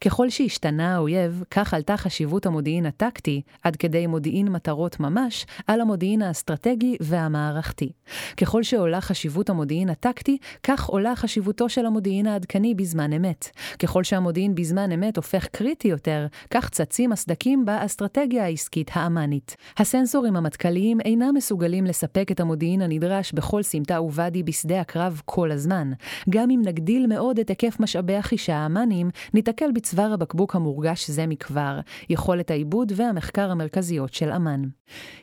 ככל 0.01 0.29
שהשתנה 0.29 0.95
האויב, 0.95 1.43
כך 1.51 1.73
עלתה 1.73 1.97
חשיבות 1.97 2.45
המודיעין 2.45 2.85
הטקטי, 2.85 3.41
עד 3.63 3.75
כדי 3.75 4.07
מודיעין 4.07 4.47
מטרות 4.47 4.99
ממש, 4.99 5.45
על 5.67 5.81
המודיעין 5.81 6.21
האסטרטגי 6.21 6.97
והמערכתי. 6.99 7.91
ככל 8.37 8.63
שעולה 8.63 9.01
חשיבות 9.01 9.49
המודיעין 9.49 9.89
הטקטי, 9.89 10.37
כך 10.63 10.85
עולה 10.85 11.15
חשיבותו 11.15 11.69
של 11.69 11.85
המודיעין 11.85 12.27
העדכני 12.27 12.75
בזמן 12.75 13.13
אמת. 13.13 13.49
ככל 13.79 14.03
שהמודיעין 14.03 14.55
בזמן 14.55 14.91
אמת 14.91 15.17
הופך 15.17 15.47
קריטי 15.47 15.87
יותר, 15.87 16.27
כך 16.51 16.69
צצים 16.69 17.11
הסדקים 17.11 17.65
באסטרטגיה 17.65 18.45
העסקית 18.45 18.91
האמנית. 18.93 19.55
הסנסורים 19.77 20.35
המטכ"ליים 20.35 21.01
אינם 21.01 21.33
מסוגלים 21.35 21.85
לספק 21.85 22.31
את 22.31 22.39
המודיעין 22.39 22.81
הנדרש 22.81 23.33
בכל 23.33 23.63
סמטה 23.63 24.01
וואדי 24.01 24.43
בשדה 24.43 24.81
הקרב 24.81 25.21
כל 25.25 25.51
הזמן. 25.51 25.91
גם 26.29 26.51
אם 26.51 26.61
נגדיל 26.65 27.07
מאוד 27.07 27.39
את 27.39 27.49
היקף 27.49 27.79
משאבי 27.79 28.15
החישה 28.15 28.55
האמניים, 28.55 29.09
ניתקל 29.33 29.71
צוואר 29.85 30.13
הבקבוק 30.13 30.55
המורגש 30.55 31.09
זה 31.09 31.27
מכבר, 31.27 31.79
יכולת 32.09 32.51
העיבוד 32.51 32.91
והמחקר 32.95 33.51
המרכזיות 33.51 34.13
של 34.13 34.31
אמ"ן. 34.31 34.61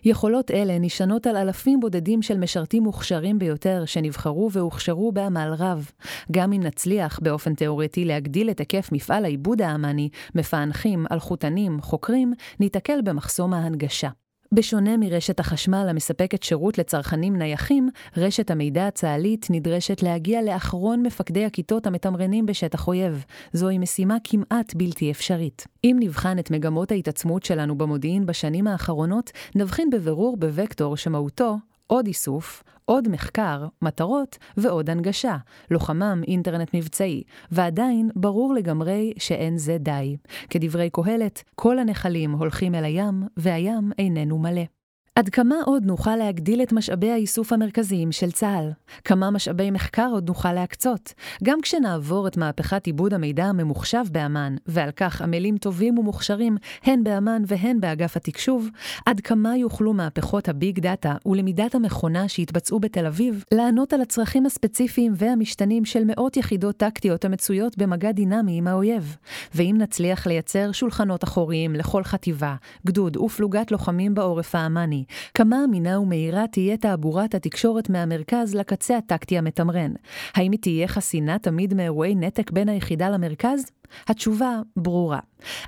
יכולות 0.04 0.50
אלה 0.50 0.78
נשענות 0.78 1.26
על 1.26 1.36
אלפים 1.36 1.80
בודדים 1.80 2.22
של 2.22 2.38
משרתים 2.38 2.82
מוכשרים 2.82 3.38
ביותר 3.38 3.84
שנבחרו 3.86 4.50
והוכשרו 4.52 5.12
בעמל 5.12 5.54
רב. 5.58 5.90
גם 6.32 6.52
אם 6.52 6.62
נצליח 6.62 7.20
באופן 7.22 7.54
תאורטי 7.54 8.04
להגדיל 8.04 8.50
את 8.50 8.58
היקף 8.58 8.88
מפעל 8.92 9.24
העיבוד 9.24 9.62
האמני, 9.62 10.08
מפענחים, 10.34 11.06
אלחוטנים, 11.12 11.80
חוקרים, 11.80 12.32
ניתקל 12.60 13.00
במחסום 13.04 13.54
ההנגשה. 13.54 14.08
בשונה 14.52 14.96
מרשת 14.96 15.40
החשמל 15.40 15.86
המספקת 15.88 16.42
שירות 16.42 16.78
לצרכנים 16.78 17.36
נייחים, 17.36 17.88
רשת 18.16 18.50
המידע 18.50 18.86
הצה"לית 18.86 19.46
נדרשת 19.50 20.02
להגיע 20.02 20.42
לאחרון 20.42 21.02
מפקדי 21.02 21.44
הכיתות 21.44 21.86
המתמרנים 21.86 22.46
בשטח 22.46 22.88
אויב. 22.88 23.24
זוהי 23.52 23.78
משימה 23.78 24.16
כמעט 24.24 24.74
בלתי 24.74 25.10
אפשרית. 25.10 25.66
אם 25.84 25.96
נבחן 26.00 26.38
את 26.38 26.50
מגמות 26.50 26.92
ההתעצמות 26.92 27.42
שלנו 27.42 27.78
במודיעין 27.78 28.26
בשנים 28.26 28.66
האחרונות, 28.66 29.30
נבחין 29.54 29.90
בבירור 29.90 30.36
בווקטור 30.36 30.96
שמהותו 30.96 31.56
עוד 31.92 32.06
איסוף, 32.06 32.62
עוד 32.84 33.08
מחקר, 33.08 33.66
מטרות 33.82 34.38
ועוד 34.56 34.90
הנגשה, 34.90 35.36
לוחמם 35.70 36.22
אינטרנט 36.28 36.74
מבצעי, 36.74 37.22
ועדיין 37.50 38.10
ברור 38.16 38.54
לגמרי 38.54 39.12
שאין 39.18 39.58
זה 39.58 39.78
די. 39.78 40.16
כדברי 40.50 40.90
קהלת, 40.90 41.42
כל 41.54 41.78
הנחלים 41.78 42.32
הולכים 42.32 42.74
אל 42.74 42.84
הים, 42.84 43.22
והים 43.36 43.90
איננו 43.98 44.38
מלא. 44.38 44.81
עד 45.14 45.28
כמה 45.28 45.54
עוד 45.64 45.84
נוכל 45.84 46.16
להגדיל 46.16 46.62
את 46.62 46.72
משאבי 46.72 47.10
האיסוף 47.10 47.52
המרכזיים 47.52 48.12
של 48.12 48.30
צה"ל? 48.30 48.70
כמה 49.04 49.30
משאבי 49.30 49.70
מחקר 49.70 50.08
עוד 50.12 50.28
נוכל 50.28 50.52
להקצות? 50.52 51.14
גם 51.44 51.60
כשנעבור 51.60 52.28
את 52.28 52.36
מהפכת 52.36 52.86
עיבוד 52.86 53.14
המידע 53.14 53.44
הממוחשב 53.44 54.04
באמ"ן, 54.12 54.54
ועל 54.66 54.90
כך 54.90 55.22
עמלים 55.22 55.58
טובים 55.58 55.98
ומוכשרים, 55.98 56.56
הן 56.82 57.04
באמ"ן 57.04 57.42
והן 57.46 57.80
באגף 57.80 58.16
התקשוב, 58.16 58.68
עד 59.06 59.20
כמה 59.20 59.56
יוכלו 59.56 59.92
מהפכות 59.92 60.48
הביג 60.48 60.80
דאטה 60.80 61.14
ולמידת 61.26 61.74
המכונה 61.74 62.28
שהתבצעו 62.28 62.80
בתל 62.80 63.06
אביב, 63.06 63.44
לענות 63.52 63.92
על 63.92 64.00
הצרכים 64.00 64.46
הספציפיים 64.46 65.12
והמשתנים 65.16 65.84
של 65.84 66.02
מאות 66.06 66.36
יחידות 66.36 66.76
טקטיות 66.76 67.24
המצויות 67.24 67.78
במגע 67.78 68.12
דינמי 68.12 68.58
עם 68.58 68.66
האויב? 68.66 69.16
ואם 69.54 69.74
נצליח 69.78 70.26
לייצר 70.26 70.72
שולחנות 70.72 71.24
אחוריים 71.24 71.74
לכל 71.74 72.04
חטיבה, 72.04 72.54
גדוד 72.86 73.16
ופלוגת 73.16 73.70
לוחמים 73.70 74.14
בעורף 74.14 74.54
האמ"ני, 74.54 75.01
כמה 75.34 75.64
אמינה 75.64 76.00
ומהירה 76.00 76.46
תהיה 76.46 76.76
תעבורת 76.76 77.34
התקשורת 77.34 77.90
מהמרכז 77.90 78.54
לקצה 78.54 78.96
הטקטי 78.96 79.38
המתמרן? 79.38 79.92
האם 80.34 80.52
היא 80.52 80.60
תהיה 80.60 80.88
חסינה 80.88 81.38
תמיד 81.38 81.74
מאירועי 81.74 82.14
נתק 82.14 82.50
בין 82.50 82.68
היחידה 82.68 83.08
למרכז? 83.08 83.64
התשובה 84.08 84.60
ברורה. 84.76 85.18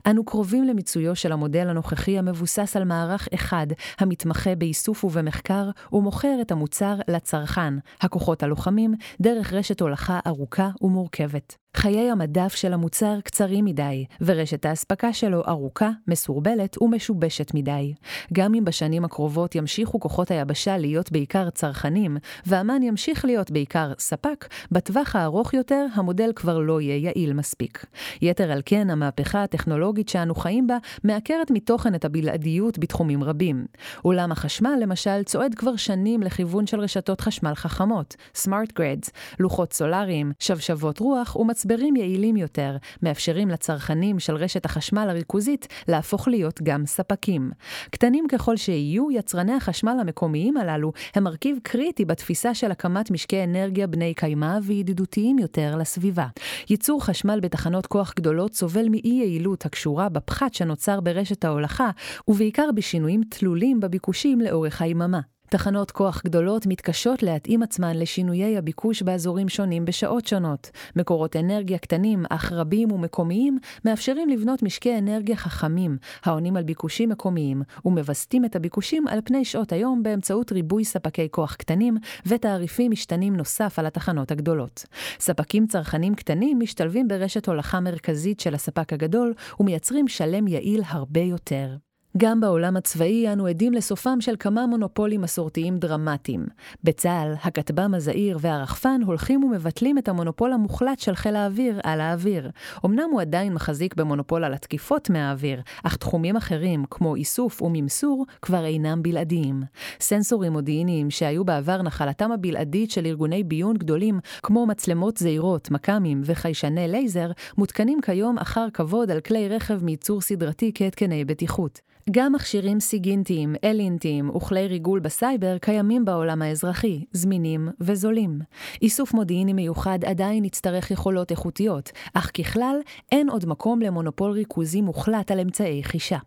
אנו 0.06 0.24
קרובים 0.24 0.64
למיצויו 0.64 1.16
של 1.16 1.32
המודל 1.32 1.68
הנוכחי 1.68 2.18
המבוסס 2.18 2.76
על 2.76 2.84
מערך 2.84 3.28
אחד, 3.34 3.66
המתמחה 3.98 4.54
באיסוף 4.54 5.04
ובמחקר, 5.04 5.70
ומוכר 5.92 6.38
את 6.40 6.52
המוצר 6.52 6.94
לצרכן, 7.08 7.74
הכוחות 8.00 8.42
הלוחמים, 8.42 8.94
דרך 9.20 9.52
רשת 9.52 9.80
הולכה 9.80 10.20
ארוכה 10.26 10.70
ומורכבת. 10.82 11.56
חיי 11.76 12.10
המדף 12.10 12.54
של 12.54 12.72
המוצר 12.72 13.20
קצרים 13.24 13.64
מדי, 13.64 14.04
ורשת 14.20 14.64
האספקה 14.64 15.12
שלו 15.12 15.42
ארוכה, 15.48 15.90
מסורבלת 16.08 16.82
ומשובשת 16.82 17.54
מדי. 17.54 17.94
גם 18.32 18.54
אם 18.54 18.64
בשנים 18.64 19.04
הקרובות 19.04 19.54
ימשיכו 19.54 20.00
כוחות 20.00 20.30
היבשה 20.30 20.78
להיות 20.78 21.12
בעיקר 21.12 21.50
צרכנים, 21.50 22.16
ואמ"ן 22.46 22.82
ימשיך 22.82 23.24
להיות 23.24 23.50
בעיקר 23.50 23.92
ספק, 23.98 24.48
בטווח 24.72 25.16
הארוך 25.16 25.54
יותר 25.54 25.86
המודל 25.94 26.30
כבר 26.36 26.58
לא 26.58 26.80
יהיה 26.80 26.96
יעיל 26.96 27.32
מספיק. 27.32 27.86
יתר 28.22 28.52
על 28.52 28.62
כן, 28.64 28.90
המהפכה 28.90 29.42
הטכנולוגית 29.42 30.08
שאנו 30.08 30.34
חיים 30.34 30.66
בה 30.66 30.76
מעקרת 31.04 31.50
מתוכן 31.50 31.94
את 31.94 32.04
הבלעדיות 32.04 32.78
בתחומים 32.78 33.24
רבים. 33.24 33.66
עולם 34.02 34.32
החשמל, 34.32 34.74
למשל, 34.80 35.22
צועד 35.22 35.54
כבר 35.54 35.76
שנים 35.76 36.22
לכיוון 36.22 36.66
של 36.66 36.80
רשתות 36.80 37.20
חשמל 37.20 37.54
חכמות, 37.54 38.16
smart 38.44 38.80
grids, 38.80 39.10
לוחות 39.40 39.72
סולאריים, 39.72 40.32
שבשבות 40.38 40.98
רוח 40.98 41.36
ומצברים 41.36 41.96
יעילים 41.96 42.36
יותר, 42.36 42.76
מאפשרים 43.02 43.48
לצרכנים 43.48 44.18
של 44.18 44.36
רשת 44.36 44.64
החשמל 44.64 45.06
הריכוזית 45.10 45.66
להפוך 45.88 46.28
להיות 46.28 46.62
גם 46.62 46.86
ספקים. 46.86 47.50
קטנים 47.90 48.26
ככל 48.28 48.56
שיהיו, 48.56 49.10
יצרני 49.10 49.52
החשמל 49.52 49.96
המקומיים 50.00 50.56
הללו 50.56 50.92
הם 51.14 51.24
מרכיב 51.24 51.58
קריטי 51.62 52.04
בתפיסה 52.04 52.54
של 52.54 52.70
הקמת 52.70 53.10
משקי 53.10 53.44
אנרגיה 53.44 53.86
בני 53.86 54.14
קיימא 54.14 54.58
וידידותיים 54.62 55.38
יותר 55.38 55.76
לסביבה. 55.76 56.26
ייצור 56.70 57.04
חשמל 57.04 57.40
בתחנות 57.40 57.86
כוח 57.86 58.03
כוח 58.04 58.14
גדולות 58.16 58.54
סובל 58.54 58.88
מאי-יעילות 58.88 59.66
הקשורה 59.66 60.08
בפחת 60.08 60.54
שנוצר 60.54 61.00
ברשת 61.00 61.44
ההולכה, 61.44 61.90
ובעיקר 62.28 62.68
בשינויים 62.74 63.20
תלולים 63.28 63.80
בביקושים 63.80 64.40
לאורך 64.40 64.82
היממה. 64.82 65.20
תחנות 65.54 65.90
כוח 65.90 66.22
גדולות 66.24 66.66
מתקשות 66.66 67.22
להתאים 67.22 67.62
עצמן 67.62 67.96
לשינויי 67.96 68.58
הביקוש 68.58 69.02
באזורים 69.02 69.48
שונים 69.48 69.84
בשעות 69.84 70.26
שונות. 70.26 70.70
מקורות 70.96 71.36
אנרגיה 71.36 71.78
קטנים, 71.78 72.24
אך 72.30 72.52
רבים 72.52 72.92
ומקומיים, 72.92 73.58
מאפשרים 73.84 74.28
לבנות 74.28 74.62
משקי 74.62 74.98
אנרגיה 74.98 75.36
חכמים, 75.36 75.98
העונים 76.24 76.56
על 76.56 76.62
ביקושים 76.62 77.08
מקומיים, 77.08 77.62
ומווסתים 77.84 78.44
את 78.44 78.56
הביקושים 78.56 79.08
על 79.08 79.18
פני 79.24 79.44
שעות 79.44 79.72
היום 79.72 80.02
באמצעות 80.02 80.52
ריבוי 80.52 80.84
ספקי 80.84 81.28
כוח 81.30 81.54
קטנים 81.54 81.96
ותעריפים 82.26 82.90
משתנים 82.90 83.36
נוסף 83.36 83.78
על 83.78 83.86
התחנות 83.86 84.30
הגדולות. 84.30 84.84
ספקים 85.20 85.66
צרכנים 85.66 86.14
קטנים 86.14 86.58
משתלבים 86.58 87.08
ברשת 87.08 87.48
הולכה 87.48 87.80
מרכזית 87.80 88.40
של 88.40 88.54
הספק 88.54 88.92
הגדול, 88.92 89.34
ומייצרים 89.60 90.08
שלם 90.08 90.48
יעיל 90.48 90.82
הרבה 90.86 91.20
יותר. 91.20 91.76
גם 92.16 92.40
בעולם 92.40 92.76
הצבאי 92.76 93.32
אנו 93.32 93.46
עדים 93.46 93.72
לסופם 93.72 94.20
של 94.20 94.34
כמה 94.38 94.66
מונופולים 94.66 95.20
מסורתיים 95.20 95.78
דרמטיים. 95.78 96.46
בצה"ל, 96.84 97.34
הכטב"ם 97.42 97.94
הזעיר 97.94 98.38
והרחפן 98.40 99.00
הולכים 99.06 99.44
ומבטלים 99.44 99.98
את 99.98 100.08
המונופול 100.08 100.52
המוחלט 100.52 100.98
של 100.98 101.14
חיל 101.14 101.36
האוויר 101.36 101.80
על 101.82 102.00
האוויר. 102.00 102.50
אמנם 102.84 103.08
הוא 103.12 103.20
עדיין 103.20 103.54
מחזיק 103.54 103.94
במונופול 103.94 104.44
על 104.44 104.54
התקיפות 104.54 105.10
מהאוויר, 105.10 105.60
אך 105.84 105.96
תחומים 105.96 106.36
אחרים, 106.36 106.84
כמו 106.90 107.14
איסוף 107.14 107.62
וממסור, 107.62 108.26
כבר 108.42 108.64
אינם 108.64 109.02
בלעדיים. 109.02 109.62
סנסורים 110.00 110.52
מודיעיניים 110.52 111.10
שהיו 111.10 111.44
בעבר 111.44 111.82
נחלתם 111.82 112.32
הבלעדית 112.32 112.90
של 112.90 113.06
ארגוני 113.06 113.44
ביון 113.44 113.76
גדולים, 113.76 114.20
כמו 114.42 114.66
מצלמות 114.66 115.16
זעירות, 115.16 115.70
מכ"מים 115.70 116.20
וחיישני 116.24 116.88
לייזר, 116.88 117.30
מותקנים 117.58 118.00
כיום 118.00 118.38
אחר 118.38 118.66
כבוד 118.74 119.10
על 119.10 119.20
כלי 119.20 119.48
רכב 119.48 119.84
מייצור 119.84 120.20
סדרתי 120.20 120.72
כהתקני 120.74 121.24
בטיחות. 121.24 121.80
גם 122.10 122.32
מכשירים 122.32 122.80
סיגינטיים, 122.80 123.54
אלינטיים 123.64 124.30
וכלי 124.30 124.66
ריגול 124.66 125.00
בסייבר 125.00 125.58
קיימים 125.58 126.04
בעולם 126.04 126.42
האזרחי, 126.42 127.04
זמינים 127.12 127.68
וזולים. 127.80 128.40
איסוף 128.82 129.14
מודיעיני 129.14 129.52
מיוחד 129.52 129.98
עדיין 130.04 130.44
יצטרך 130.44 130.90
יכולות 130.90 131.30
איכותיות, 131.30 131.92
אך 132.14 132.30
ככלל 132.40 132.76
אין 133.12 133.30
עוד 133.30 133.46
מקום 133.46 133.80
למונופול 133.80 134.30
ריכוזי 134.30 134.80
מוחלט 134.80 135.30
על 135.30 135.40
אמצעי 135.40 135.84
חישה. 135.84 136.18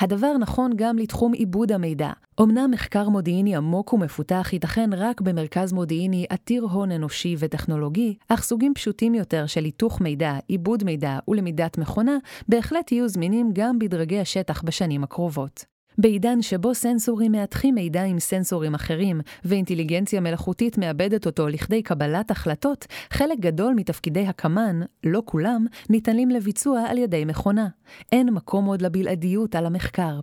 הדבר 0.00 0.36
נכון 0.40 0.72
גם 0.76 0.98
לתחום 0.98 1.32
עיבוד 1.32 1.72
המידע. 1.72 2.10
אמנם 2.42 2.70
מחקר 2.70 3.08
מודיעיני 3.08 3.56
עמוק 3.56 3.92
ומפותח 3.92 4.48
ייתכן 4.52 4.90
רק 4.92 5.20
במרכז 5.20 5.72
מודיעיני 5.72 6.26
עתיר 6.28 6.62
הון 6.62 6.92
אנושי 6.92 7.36
וטכנולוגי, 7.38 8.14
אך 8.28 8.42
סוגים 8.42 8.74
פשוטים 8.74 9.14
יותר 9.14 9.46
של 9.46 9.64
היתוך 9.64 10.00
מידע, 10.00 10.38
עיבוד 10.48 10.84
מידע 10.84 11.18
ולמידת 11.28 11.78
מכונה, 11.78 12.16
בהחלט 12.48 12.92
יהיו 12.92 13.08
זמינים 13.08 13.50
גם 13.52 13.78
בדרגי 13.78 14.20
השטח 14.20 14.62
בשנים 14.62 15.04
הקרובות. 15.04 15.75
בעידן 15.98 16.42
שבו 16.42 16.74
סנסורים 16.74 17.32
מאתחים 17.32 17.74
מידע 17.74 18.02
עם 18.02 18.20
סנסורים 18.20 18.74
אחרים, 18.74 19.20
ואינטליגנציה 19.44 20.20
מלאכותית 20.20 20.78
מאבדת 20.78 21.26
אותו 21.26 21.48
לכדי 21.48 21.82
קבלת 21.82 22.30
החלטות, 22.30 22.86
חלק 23.10 23.38
גדול 23.40 23.74
מתפקידי 23.74 24.26
הקמ"ן, 24.26 24.80
לא 25.04 25.22
כולם, 25.24 25.66
ניתנים 25.90 26.30
לביצוע 26.30 26.80
על 26.88 26.98
ידי 26.98 27.24
מכונה. 27.24 27.68
אין 28.12 28.30
מקום 28.30 28.64
עוד 28.64 28.82
לבלעדיות 28.82 29.54
על 29.54 29.66
המחקר. 29.66 30.20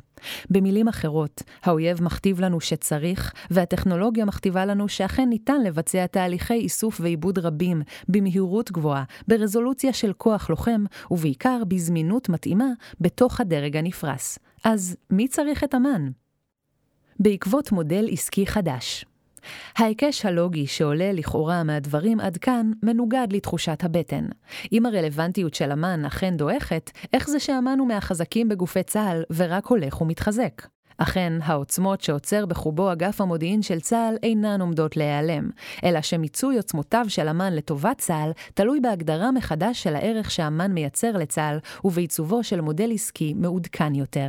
במילים 0.50 0.88
אחרות, 0.88 1.44
האויב 1.64 2.04
מכתיב 2.04 2.42
לנו 2.42 2.62
שצריך, 2.62 3.34
והטכנולוגיה 3.52 4.26
מכתיבה 4.26 4.66
לנו 4.66 4.90
שאכן 4.90 5.30
ניתן 5.30 5.62
לבצע 5.62 6.08
תהליכי 6.08 6.54
איסוף 6.54 7.02
ועיבוד 7.02 7.40
רבים, 7.40 7.82
במהירות 8.10 8.72
גבוהה, 8.72 9.04
ברזולוציה 9.28 9.94
של 9.94 10.14
כוח 10.14 10.50
לוחם, 10.50 10.84
ובעיקר 11.12 11.62
בזמינות 11.68 12.30
מתאימה, 12.30 12.68
בתוך 13.02 13.42
הדרג 13.42 13.78
הנפרס. 13.78 14.40
אז 14.64 14.98
מי 15.10 15.28
צריך 15.28 15.64
את 15.64 15.76
אמ"ן? 15.76 16.10
בעקבות 17.20 17.72
מודל 17.72 18.08
עסקי 18.12 18.48
חדש. 18.48 19.06
ההיקש 19.78 20.26
הלוגי 20.26 20.68
שעולה 20.68 21.12
לכאורה 21.12 21.64
מהדברים 21.64 22.20
עד 22.20 22.38
כאן 22.38 22.72
מנוגד 22.84 23.28
לתחושת 23.32 23.84
הבטן. 23.84 24.26
אם 24.72 24.86
הרלוונטיות 24.86 25.54
של 25.54 25.72
אמ"ן 25.72 26.06
אכן 26.06 26.38
דועכת, 26.38 26.92
איך 27.14 27.30
זה 27.30 27.40
שאמ"ן 27.40 27.80
הוא 27.80 27.88
מהחזקים 27.88 28.50
בגופי 28.50 28.84
צה"ל 28.84 29.24
ורק 29.36 29.66
הולך 29.66 30.02
ומתחזק? 30.02 30.68
אכן, 30.98 31.34
העוצמות 31.44 32.02
שעוצר 32.02 32.46
בחובו 32.46 32.92
אגף 32.92 33.22
המודיעין 33.22 33.62
של 33.62 33.80
צה"ל 33.80 34.16
אינן 34.24 34.62
עומדות 34.62 34.98
להיעלם, 34.98 35.50
אלא 35.84 36.02
שמיצוי 36.02 36.58
עוצמותיו 36.58 37.06
של 37.08 37.30
אמ"ן 37.30 37.54
לטובת 37.54 37.98
צה"ל 37.98 38.32
תלוי 38.54 38.80
בהגדרה 38.80 39.32
מחדש 39.32 39.84
של 39.84 39.96
הערך 39.96 40.32
שאמ"ן 40.32 40.72
מייצר 40.72 41.18
לצה"ל 41.18 41.60
ובעיצובו 41.84 42.44
של 42.44 42.62
מודל 42.62 42.92
עסקי 42.94 43.34
מעודכן 43.34 43.96
יותר. 43.96 44.28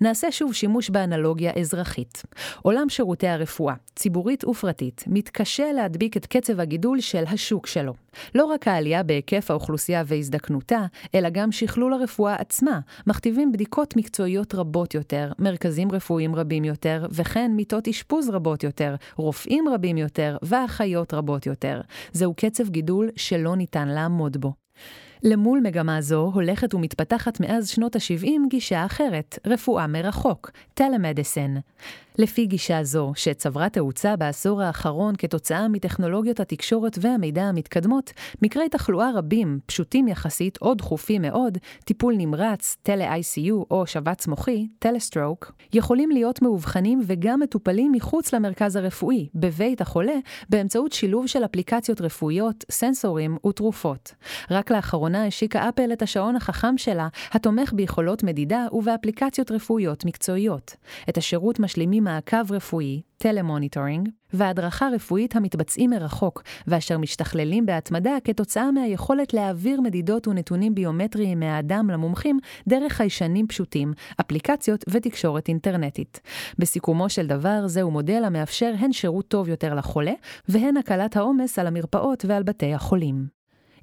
נעשה 0.00 0.32
שוב 0.32 0.54
שימוש 0.54 0.90
באנלוגיה 0.90 1.52
אזרחית. 1.60 2.22
עולם 2.62 2.88
שירותי 2.88 3.28
הרפואה, 3.28 3.74
ציבורית 3.96 4.44
ופרטית, 4.44 5.04
מתקשה 5.06 5.72
להדביק 5.72 6.16
את 6.16 6.26
קצב 6.26 6.60
הגידול 6.60 7.00
של 7.00 7.24
השוק 7.26 7.66
שלו. 7.66 7.94
לא 8.34 8.44
רק 8.44 8.68
העלייה 8.68 9.02
בהיקף 9.02 9.50
האוכלוסייה 9.50 10.02
והזדקנותה, 10.06 10.86
אלא 11.14 11.28
גם 11.28 11.52
שכלול 11.52 11.92
הרפואה 11.92 12.34
עצמה, 12.34 12.80
מכתיבים 13.06 13.52
בדיקות 13.52 13.96
מקצועיות 13.96 14.54
רבות 14.54 14.94
יותר, 14.94 15.32
מרכזים 15.38 15.92
רפואיים 15.92 16.34
רבים 16.34 16.64
יותר, 16.64 17.06
וכן 17.10 17.52
מיטות 17.56 17.88
אשפוז 17.88 18.30
רבות 18.30 18.64
יותר, 18.64 18.94
רופאים 19.16 19.68
רבים 19.68 19.98
יותר 19.98 20.36
ואחיות 20.42 21.14
רבות 21.14 21.46
יותר. 21.46 21.80
זהו 22.12 22.34
קצב 22.34 22.68
גידול 22.68 23.10
שלא 23.16 23.56
ניתן 23.56 23.88
לעמוד 23.88 24.36
בו. 24.36 24.67
למול 25.22 25.60
מגמה 25.60 26.00
זו 26.00 26.30
הולכת 26.34 26.74
ומתפתחת 26.74 27.40
מאז 27.40 27.68
שנות 27.68 27.96
ה-70 27.96 28.30
גישה 28.48 28.86
אחרת, 28.86 29.38
רפואה 29.46 29.86
מרחוק, 29.86 30.50
טלמדיסן. 30.74 31.54
לפי 32.18 32.46
גישה 32.46 32.84
זו, 32.84 33.12
שצברה 33.14 33.68
תאוצה 33.68 34.16
בעשור 34.16 34.62
האחרון 34.62 35.14
כתוצאה 35.18 35.68
מטכנולוגיות 35.68 36.40
התקשורת 36.40 36.98
והמידע 37.00 37.42
המתקדמות, 37.42 38.12
מקרי 38.42 38.68
תחלואה 38.68 39.10
רבים, 39.14 39.58
פשוטים 39.66 40.08
יחסית 40.08 40.58
או 40.62 40.74
דחופים 40.74 41.22
מאוד, 41.22 41.58
טיפול 41.84 42.14
נמרץ, 42.16 42.76
tele-ICU 42.82 43.52
או 43.70 43.86
שבץ 43.86 44.26
מוחי, 44.26 44.68
telestroke, 44.78 45.52
יכולים 45.72 46.10
להיות 46.10 46.42
מאובחנים 46.42 47.00
וגם 47.06 47.40
מטופלים 47.40 47.92
מחוץ 47.92 48.34
למרכז 48.34 48.76
הרפואי, 48.76 49.28
בבית 49.34 49.80
החולה, 49.80 50.16
באמצעות 50.48 50.92
שילוב 50.92 51.26
של 51.26 51.44
אפליקציות 51.44 52.00
רפואיות, 52.00 52.64
סנסורים 52.70 53.38
ותרופות. 53.46 54.14
רק 54.50 54.70
לאחרונה 55.08 55.26
השיקה 55.26 55.68
אפל 55.68 55.92
את 55.92 56.02
השעון 56.02 56.36
החכם 56.36 56.78
שלה, 56.78 57.08
התומך 57.32 57.72
ביכולות 57.72 58.22
מדידה 58.22 58.66
ובאפליקציות 58.72 59.50
רפואיות 59.50 60.04
מקצועיות. 60.04 60.76
את 61.08 61.16
השירות 61.16 61.60
משלימים 61.60 62.04
מעקב 62.04 62.52
רפואי, 62.52 63.02
telemonitoring, 63.18 64.08
והדרכה 64.32 64.88
רפואית 64.92 65.36
המתבצעים 65.36 65.90
מרחוק, 65.90 66.42
ואשר 66.66 66.98
משתכללים 66.98 67.66
בהתמדה 67.66 68.16
כתוצאה 68.24 68.70
מהיכולת 68.70 69.34
להעביר 69.34 69.80
מדידות 69.80 70.28
ונתונים 70.28 70.74
ביומטריים 70.74 71.40
מהאדם 71.40 71.90
למומחים 71.90 72.38
דרך 72.68 72.92
חיישנים 72.92 73.46
פשוטים, 73.46 73.92
אפליקציות 74.20 74.84
ותקשורת 74.88 75.48
אינטרנטית. 75.48 76.20
בסיכומו 76.58 77.08
של 77.08 77.26
דבר, 77.26 77.66
זהו 77.66 77.90
מודל 77.90 78.22
המאפשר 78.24 78.72
הן 78.78 78.92
שירות 78.92 79.28
טוב 79.28 79.48
יותר 79.48 79.74
לחולה, 79.74 80.12
והן 80.48 80.76
הקלת 80.76 81.16
העומס 81.16 81.58
על 81.58 81.66
המרפאות 81.66 82.24
ועל 82.28 82.42
בתי 82.42 82.74
החולים. 82.74 83.37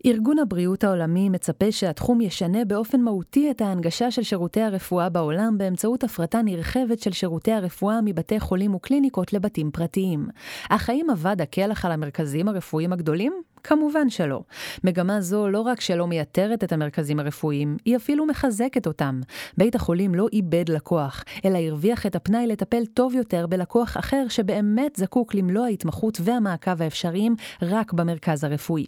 ארגון 0.08 0.40
הבריאות 0.40 0.84
העולמי 0.84 1.30
מצפה 1.30 1.72
שהתחום 1.72 2.22
ישנה 2.22 2.66
באופן 2.66 3.02
מהותי 3.02 3.52
את 3.52 3.62
ההנגשה 3.62 4.12
של 4.12 4.24
שירותי 4.24 4.62
הרפואה 4.62 5.10
בעולם 5.10 5.58
באמצעות 5.58 6.04
הפרטה 6.04 6.42
נרחבת 6.42 7.00
של 7.00 7.12
שירותי 7.12 7.52
הרפואה 7.52 8.02
מבתי 8.02 8.40
חולים 8.40 8.76
וקליניקות 8.76 9.34
לבתים 9.34 9.72
פרטיים. 9.72 10.28
אך 10.70 10.90
האם 10.90 11.10
אבד 11.10 11.42
הקלח 11.42 11.86
על 11.86 11.92
המרכזים 11.92 12.48
הרפואיים 12.48 12.94
הגדולים? 12.94 13.34
כמובן 13.68 14.10
שלא. 14.10 14.42
מגמה 14.84 15.22
זו 15.22 15.50
לא 15.50 15.62
רק 15.62 15.82
שלא 15.82 16.08
מייתרת 16.08 16.64
את 16.64 16.74
המרכזים 16.74 17.20
הרפואיים, 17.20 17.78
היא 17.86 17.96
אפילו 17.96 18.26
מחזקת 18.26 18.88
אותם. 18.88 19.22
בית 19.58 19.76
החולים 19.76 20.16
לא 20.16 20.28
איבד 20.34 20.70
לקוח, 20.70 21.24
אלא 21.46 21.58
הרוויח 21.58 22.06
את 22.06 22.16
הפנאי 22.16 22.48
לטפל 22.48 22.86
טוב 22.86 23.16
יותר 23.16 23.48
בלקוח 23.48 23.98
אחר 23.98 24.26
שבאמת 24.30 24.96
זקוק 24.96 25.36
למלוא 25.36 25.66
ההתמחות 25.66 26.18
והמעקב 26.22 26.82
האפשריים 26.82 27.36
רק 27.62 27.94
במרכז 27.94 28.44
הרפואי. 28.44 28.86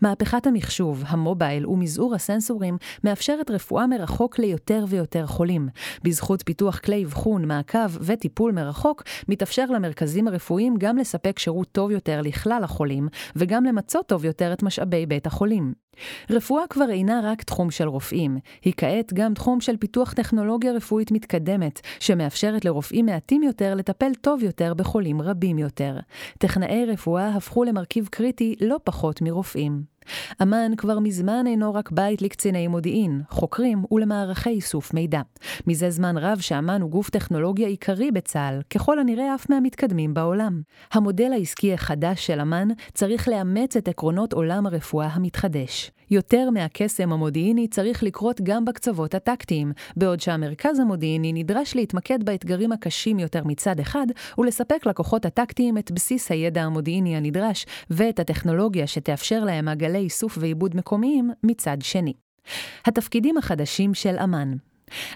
מהפכת 0.00 0.46
המחשוב, 0.46 1.04
המובייל 1.06 1.66
ומזעור 1.66 2.14
הסנסורים 2.14 2.76
מאפשרת 3.04 3.50
רפואה 3.50 3.86
מרחוק 3.86 4.38
ליותר 4.38 4.84
ויותר 4.88 5.26
חולים. 5.26 5.68
בזכות 6.04 6.42
פיתוח 6.46 6.78
כלי 6.78 7.04
אבחון, 7.04 7.44
מעקב 7.44 7.96
וטיפול 8.00 8.52
מרחוק, 8.52 9.02
מתאפשר 9.28 9.64
למרכזים 9.66 10.28
הרפואיים 10.28 10.74
גם 10.78 10.98
לספק 10.98 11.38
שירות 11.38 11.68
טוב 11.72 11.90
יותר 11.90 12.20
לכלל 12.20 12.60
החולים, 12.64 13.08
וגם 13.36 13.64
למצות 13.64 14.06
טוב 14.06 14.19
טוב 14.20 14.24
יותר 14.24 14.52
את 14.52 14.62
משאבי 14.62 15.06
בית 15.06 15.26
החולים. 15.26 15.72
רפואה 16.30 16.62
כבר 16.70 16.90
אינה 16.90 17.20
רק 17.24 17.42
תחום 17.42 17.70
של 17.70 17.88
רופאים, 17.88 18.38
היא 18.64 18.72
כעת 18.76 19.12
גם 19.12 19.34
תחום 19.34 19.60
של 19.60 19.76
פיתוח 19.76 20.12
טכנולוגיה 20.12 20.72
רפואית 20.72 21.10
מתקדמת, 21.12 21.80
שמאפשרת 22.00 22.64
לרופאים 22.64 23.06
מעטים 23.06 23.42
יותר 23.42 23.74
לטפל 23.74 24.14
טוב 24.20 24.42
יותר 24.42 24.74
בחולים 24.74 25.22
רבים 25.22 25.58
יותר. 25.58 25.98
טכנאי 26.38 26.84
רפואה 26.86 27.28
הפכו 27.28 27.64
למרכיב 27.64 28.08
קריטי 28.10 28.54
לא 28.60 28.76
פחות 28.84 29.22
מרופאים. 29.22 29.82
אמ"ן 30.42 30.72
כבר 30.76 30.98
מזמן 30.98 31.46
אינו 31.46 31.74
רק 31.74 31.90
בית 31.90 32.22
לקציני 32.22 32.68
מודיעין, 32.68 33.22
חוקרים 33.30 33.84
ולמערכי 33.90 34.50
איסוף 34.50 34.94
מידע. 34.94 35.20
מזה 35.66 35.90
זמן 35.90 36.18
רב 36.18 36.38
שאמ"ן 36.38 36.80
הוא 36.82 36.90
גוף 36.90 37.10
טכנולוגיה 37.10 37.68
עיקרי 37.68 38.10
בצה"ל, 38.10 38.60
ככל 38.70 38.98
הנראה 38.98 39.34
אף 39.34 39.50
מהמתקדמים 39.50 40.14
בעולם. 40.14 40.62
המודל 40.92 41.32
העסקי 41.32 41.74
החדש 41.74 42.26
של 42.26 42.40
אמ"ן 42.40 42.68
צריך 42.94 43.28
לאמץ 43.28 43.76
את 43.76 43.88
עקרונות 43.88 44.32
עולם 44.32 44.66
הרפואה 44.66 45.06
המתחדש. 45.06 45.90
יותר 46.10 46.50
מהקסם 46.50 47.12
המודיעיני 47.12 47.68
צריך 47.68 48.02
לקרות 48.02 48.40
גם 48.42 48.64
בקצוות 48.64 49.14
הטקטיים, 49.14 49.72
בעוד 49.96 50.20
שהמרכז 50.20 50.78
המודיעיני 50.78 51.32
נדרש 51.32 51.76
להתמקד 51.76 52.24
באתגרים 52.24 52.72
הקשים 52.72 53.18
יותר 53.18 53.44
מצד 53.44 53.80
אחד, 53.80 54.06
ולספק 54.38 54.86
לכוחות 54.86 55.24
הטקטיים 55.26 55.78
את 55.78 55.90
בסיס 55.90 56.30
הידע 56.30 56.62
המודיעיני 56.62 57.16
הנדרש, 57.16 57.66
ואת 57.90 58.20
הטכנולוגיה 58.20 58.86
שתאפשר 58.86 59.44
להם 59.44 59.64
מעגלי 59.64 59.98
איסוף 59.98 60.38
ועיבוד 60.40 60.76
מקומיים 60.76 61.30
מצד 61.44 61.76
שני. 61.82 62.12
התפקידים 62.86 63.36
החדשים 63.36 63.94
של 63.94 64.16
אמ"ן 64.24 64.52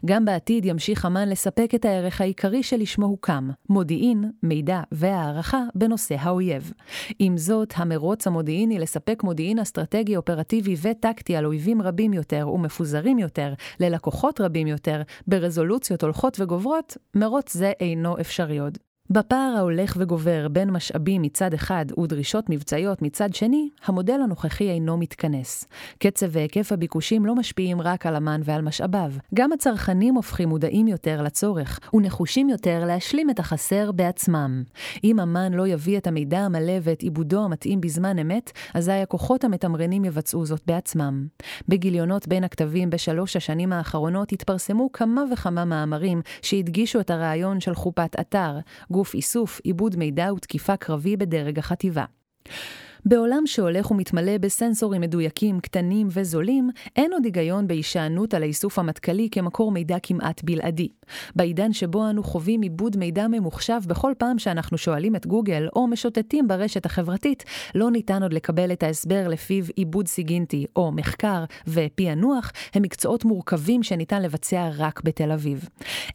גם 0.07 0.25
בעתיד 0.25 0.65
ימשיך 0.65 1.07
אמ"ן 1.07 1.29
לספק 1.29 1.71
את 1.75 1.85
הערך 1.85 2.21
העיקרי 2.21 2.63
שלשמו 2.63 3.07
הוקם, 3.07 3.51
מודיעין, 3.69 4.31
מידע 4.43 4.81
והערכה 4.93 5.63
בנושא 5.75 6.17
האויב. 6.19 6.73
עם 7.19 7.37
זאת, 7.37 7.75
המרוץ 7.77 8.27
המודיעיני 8.27 8.79
לספק 8.79 9.23
מודיעין 9.23 9.59
אסטרטגי 9.59 10.17
אופרטיבי 10.17 10.75
וטקטי 10.83 11.37
על 11.37 11.47
אויבים 11.47 11.83
רבים 11.83 12.13
יותר 12.13 12.49
ומפוזרים 12.49 13.19
יותר, 13.19 13.55
ללקוחות 13.81 14.41
רבים 14.41 14.67
יותר, 14.67 15.03
ברזולוציות 15.27 16.03
הולכות 16.03 16.41
וגוברות, 16.41 16.97
מרוץ 17.15 17.53
זה 17.53 17.73
אינו 17.81 18.21
אפשרי 18.21 18.59
עוד. 18.59 18.79
בפער 19.11 19.55
ההולך 19.57 19.97
וגובר 20.01 20.49
בין 20.49 20.71
משאבים 20.71 21.23
מצד 21.23 21.55
אחד 21.55 21.87
ודרישות 21.99 22.51
מבצעיות 22.51 23.03
מצד 23.03 23.35
שני, 23.35 23.69
המודל 23.85 24.21
הנוכחי 24.25 24.71
אינו 24.71 24.97
מתכנס. 24.97 25.67
קצב 25.99 26.27
והיקף 26.31 26.73
הביקושים 26.73 27.27
לא 27.27 27.35
משפיעים 27.35 27.81
רק 27.81 28.07
על 28.07 28.17
המן 28.17 28.41
ועל 28.45 28.63
משאביו, 28.63 29.13
גם 29.35 29.53
הצרכנים 29.53 30.15
הופכים 30.15 30.49
מודעים 30.49 30.89
יותר 30.89 31.23
לצורך, 31.23 31.81
ונחושים 31.95 32.49
יותר 32.49 32.85
להשלים 32.87 33.31
את 33.31 33.39
החסר 33.39 33.93
בעצמם. 33.93 34.63
אם 35.05 35.21
המן 35.21 35.53
לא 35.53 35.67
יביא 35.67 35.99
את 35.99 36.07
המידע 36.07 36.39
המלא 36.39 36.75
ואת 36.83 37.03
עיבודו 37.03 37.45
המתאים 37.45 37.81
בזמן 37.81 38.19
אמת, 38.19 38.53
אזי 38.75 38.93
הכוחות 38.93 39.45
המתמרנים 39.45 40.05
יבצעו 40.05 40.47
זאת 40.47 40.63
בעצמם. 40.67 41.27
בגיליונות 41.69 42.29
בין 42.29 42.45
הכתבים 42.45 42.91
בשלוש 42.91 43.37
השנים 43.37 43.73
האחרונות 43.73 44.33
התפרסמו 44.33 44.93
כמה 44.93 45.25
וכמה 45.33 45.65
מאמרים 45.65 46.23
שהדגישו 46.43 47.01
את 47.01 47.11
הרעיון 47.11 47.61
של 47.61 47.75
חופת 47.75 48.21
אתר, 48.21 48.59
גוף 48.95 49.15
איסוף, 49.15 49.61
עיבוד 49.65 49.97
מידע 49.97 50.33
ותקיפה 50.33 50.77
קרבי 50.77 51.17
בדרג 51.17 51.59
החטיבה. 51.59 52.05
בעולם 53.07 53.47
שהולך 53.47 53.91
ומתמלא 53.91 54.39
בסנסורים 54.39 55.01
מדויקים, 55.01 55.61
קטנים 55.61 56.09
וזולים, 56.11 56.71
אין 56.97 57.13
עוד 57.13 57.25
היגיון 57.25 57.67
בהישענות 57.67 58.35
על 58.35 58.43
האיסוף 58.43 58.79
המטכ"לי 58.79 59.29
כמקור 59.33 59.73
מידע 59.73 59.97
כמעט 60.03 60.43
בלעדי. 60.45 60.89
בעידן 61.37 61.73
שבו 61.73 62.11
אנו 62.11 62.23
חווים 62.23 62.61
עיבוד 62.61 62.97
מידע 62.97 63.27
ממוחשב 63.29 63.81
בכל 63.87 64.13
פעם 64.19 64.39
שאנחנו 64.39 64.79
שואלים 64.79 65.17
את 65.17 65.27
גוגל 65.27 65.69
או 65.77 65.87
משוטטים 65.87 66.49
ברשת 66.49 66.87
החברתית, 66.87 67.45
לא 67.75 67.91
ניתן 67.91 68.23
עוד 68.23 68.33
לקבל 68.33 68.73
את 68.73 68.83
ההסבר 68.83 69.29
לפיו 69.29 69.65
עיבוד 69.77 70.09
סיגינטי 70.09 70.67
או 70.77 70.93
מחקר 70.93 71.45
ופענוח 71.69 72.53
הם 72.75 72.83
מקצועות 72.83 73.25
מורכבים 73.25 73.83
שניתן 73.83 74.23
לבצע 74.23 74.69
רק 74.77 75.01
בתל 75.05 75.33
אביב. 75.33 75.69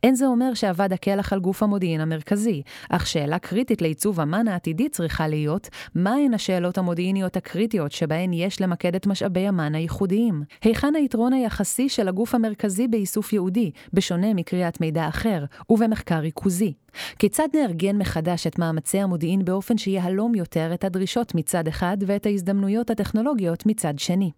אין 0.04 0.16
זה 0.16 0.26
אומר 0.26 0.54
שאבד 0.54 0.94
הקלח 0.94 1.34
על 1.34 1.40
גוף 1.40 1.64
המודיעין 1.64 2.02
המרכזי, 2.02 2.62
אך 2.90 3.08
שאלה 3.08 3.40
קריטית 3.40 3.82
לעיצוב 3.82 4.20
אמן 4.20 4.48
העתידי 4.48 4.90
צריכה 4.90 5.28
להיות, 5.28 5.70
מהן 5.96 6.34
השאלות 6.34 6.79
המודיעיניות 6.80 7.38
הקריטיות 7.38 7.92
שבהן 7.92 8.34
יש 8.34 8.62
למקד 8.62 8.96
את 8.96 9.08
משאבי 9.08 9.50
אמ"ן 9.50 9.76
הייחודיים. 9.76 10.44
היכן 10.64 10.96
היתרון 10.96 11.34
היחסי 11.34 11.90
של 11.90 12.08
הגוף 12.08 12.36
המרכזי 12.36 12.88
באיסוף 12.88 13.34
ייעודי, 13.34 13.72
בשונה 13.94 14.34
מקריאת 14.34 14.82
מידע 14.82 15.08
אחר, 15.08 15.46
ובמחקר 15.70 16.20
ריכוזי? 16.20 16.74
כיצד 17.20 17.48
נארגן 17.54 17.98
מחדש 17.98 18.48
את 18.48 18.60
מאמצי 18.60 19.00
המודיעין 19.00 19.46
באופן 19.46 19.78
שיהלום 19.78 20.36
יותר 20.36 20.74
את 20.74 20.84
הדרישות 20.84 21.36
מצד 21.36 21.68
אחד 21.68 21.98
ואת 22.08 22.26
ההזדמנויות 22.26 22.90
הטכנולוגיות 22.90 23.66
מצד 23.66 24.00
שני? 24.00 24.32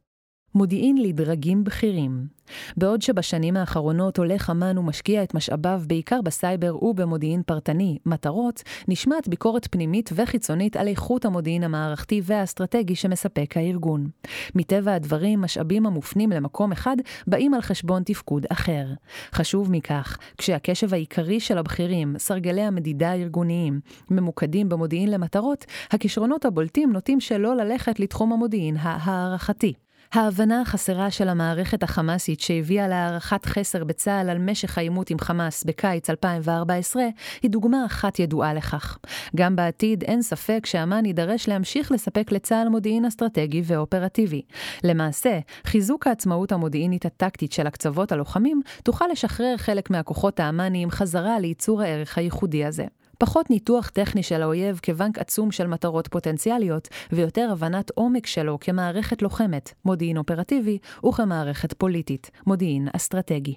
מודיעין 0.56 0.98
לדרגים 0.98 1.64
בכירים. 1.64 2.42
בעוד 2.78 3.02
שבשנים 3.02 3.58
האחרונות 3.58 4.18
הולך 4.18 4.50
אמ"ן 4.50 4.78
ומשקיע 4.78 5.24
את 5.24 5.34
משאביו 5.34 5.82
בעיקר 5.88 6.22
בסייבר 6.22 6.84
ובמודיעין 6.84 7.42
פרטני, 7.46 7.98
מטרות, 8.06 8.64
נשמעת 8.88 9.28
ביקורת 9.28 9.68
פנימית 9.72 10.10
וחיצונית 10.16 10.78
על 10.78 10.88
איכות 10.88 11.26
המודיעין 11.26 11.64
המערכתי 11.64 12.22
והאסטרטגי 12.24 12.96
שמספק 12.96 13.58
הארגון. 13.58 14.10
מטבע 14.56 14.94
הדברים, 14.94 15.42
משאבים 15.42 15.86
המופנים 15.86 16.30
למקום 16.30 16.72
אחד 16.72 16.98
באים 17.28 17.54
על 17.54 17.62
חשבון 17.62 18.04
תפקוד 18.04 18.46
אחר. 18.50 18.86
חשוב 19.34 19.72
מכך, 19.72 20.18
כשהקשב 20.38 20.94
העיקרי 20.94 21.40
של 21.40 21.58
הבכירים, 21.58 22.16
סרגלי 22.18 22.62
המדידה 22.62 23.12
הארגוניים, 23.12 23.80
ממוקדים 24.12 24.70
במודיעין 24.70 25.12
למטרות, 25.12 25.66
הכישרונות 25.92 26.46
הבולטים 26.46 26.92
נוטים 26.94 27.20
שלא 27.20 27.56
ללכת 27.56 28.00
לתחום 28.00 28.34
המודיעין 28.34 28.78
הערכתי. 28.80 29.74
ההבנה 30.14 30.62
החסרה 30.62 31.12
של 31.12 31.30
המערכת 31.30 31.84
החמאסית 31.84 32.40
שהביאה 32.40 32.88
להערכת 32.88 33.46
חסר 33.46 33.84
בצה"ל 33.84 34.30
על 34.30 34.38
משך 34.38 34.78
העימות 34.78 35.10
עם 35.10 35.20
חמאס 35.20 35.64
בקיץ 35.64 36.10
2014 36.10 37.04
היא 37.42 37.52
דוגמה 37.52 37.86
אחת 37.86 38.20
ידועה 38.20 38.54
לכך. 38.54 38.98
גם 39.36 39.56
בעתיד 39.56 40.04
אין 40.04 40.22
ספק 40.22 40.66
שאמ"ן 40.66 41.06
יידרש 41.06 41.48
להמשיך 41.48 41.92
לספק 41.92 42.32
לצה"ל 42.32 42.70
מודיעין 42.70 43.06
אסטרטגי 43.06 43.62
ואופרטיבי. 43.66 44.42
למעשה, 44.84 45.40
חיזוק 45.64 46.08
העצמאות 46.08 46.52
המודיעינית 46.52 47.06
הטקטית 47.06 47.52
של 47.52 47.68
הקצוות 47.68 48.12
הלוחמים 48.12 48.62
תוכל 48.84 49.06
לשחרר 49.12 49.58
חלק 49.58 49.90
מהכוחות 49.90 50.40
האמ"ניים 50.40 50.92
חזרה 50.92 51.40
לייצור 51.40 51.82
הערך 51.82 52.18
הייחודי 52.18 52.66
הזה. 52.66 52.86
פחות 53.22 53.50
ניתוח 53.50 53.90
טכני 53.90 54.24
של 54.24 54.42
האויב 54.42 54.80
כבנק 54.84 55.20
עצום 55.20 55.52
של 55.52 55.68
מטרות 55.68 56.08
פוטנציאליות, 56.08 56.88
ויותר 57.12 57.50
הבנת 57.52 57.92
עומק 57.96 58.26
שלו 58.26 58.60
כמערכת 58.60 59.22
לוחמת, 59.22 59.74
מודיעין 59.86 60.18
אופרטיבי, 60.18 60.78
וכמערכת 61.06 61.74
פוליטית, 61.74 62.32
מודיעין 62.48 62.88
אסטרטגי. 62.96 63.56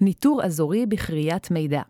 ניטור 0.00 0.44
אזורי 0.44 0.86
בכריית 0.86 1.50
מידע 1.50 1.82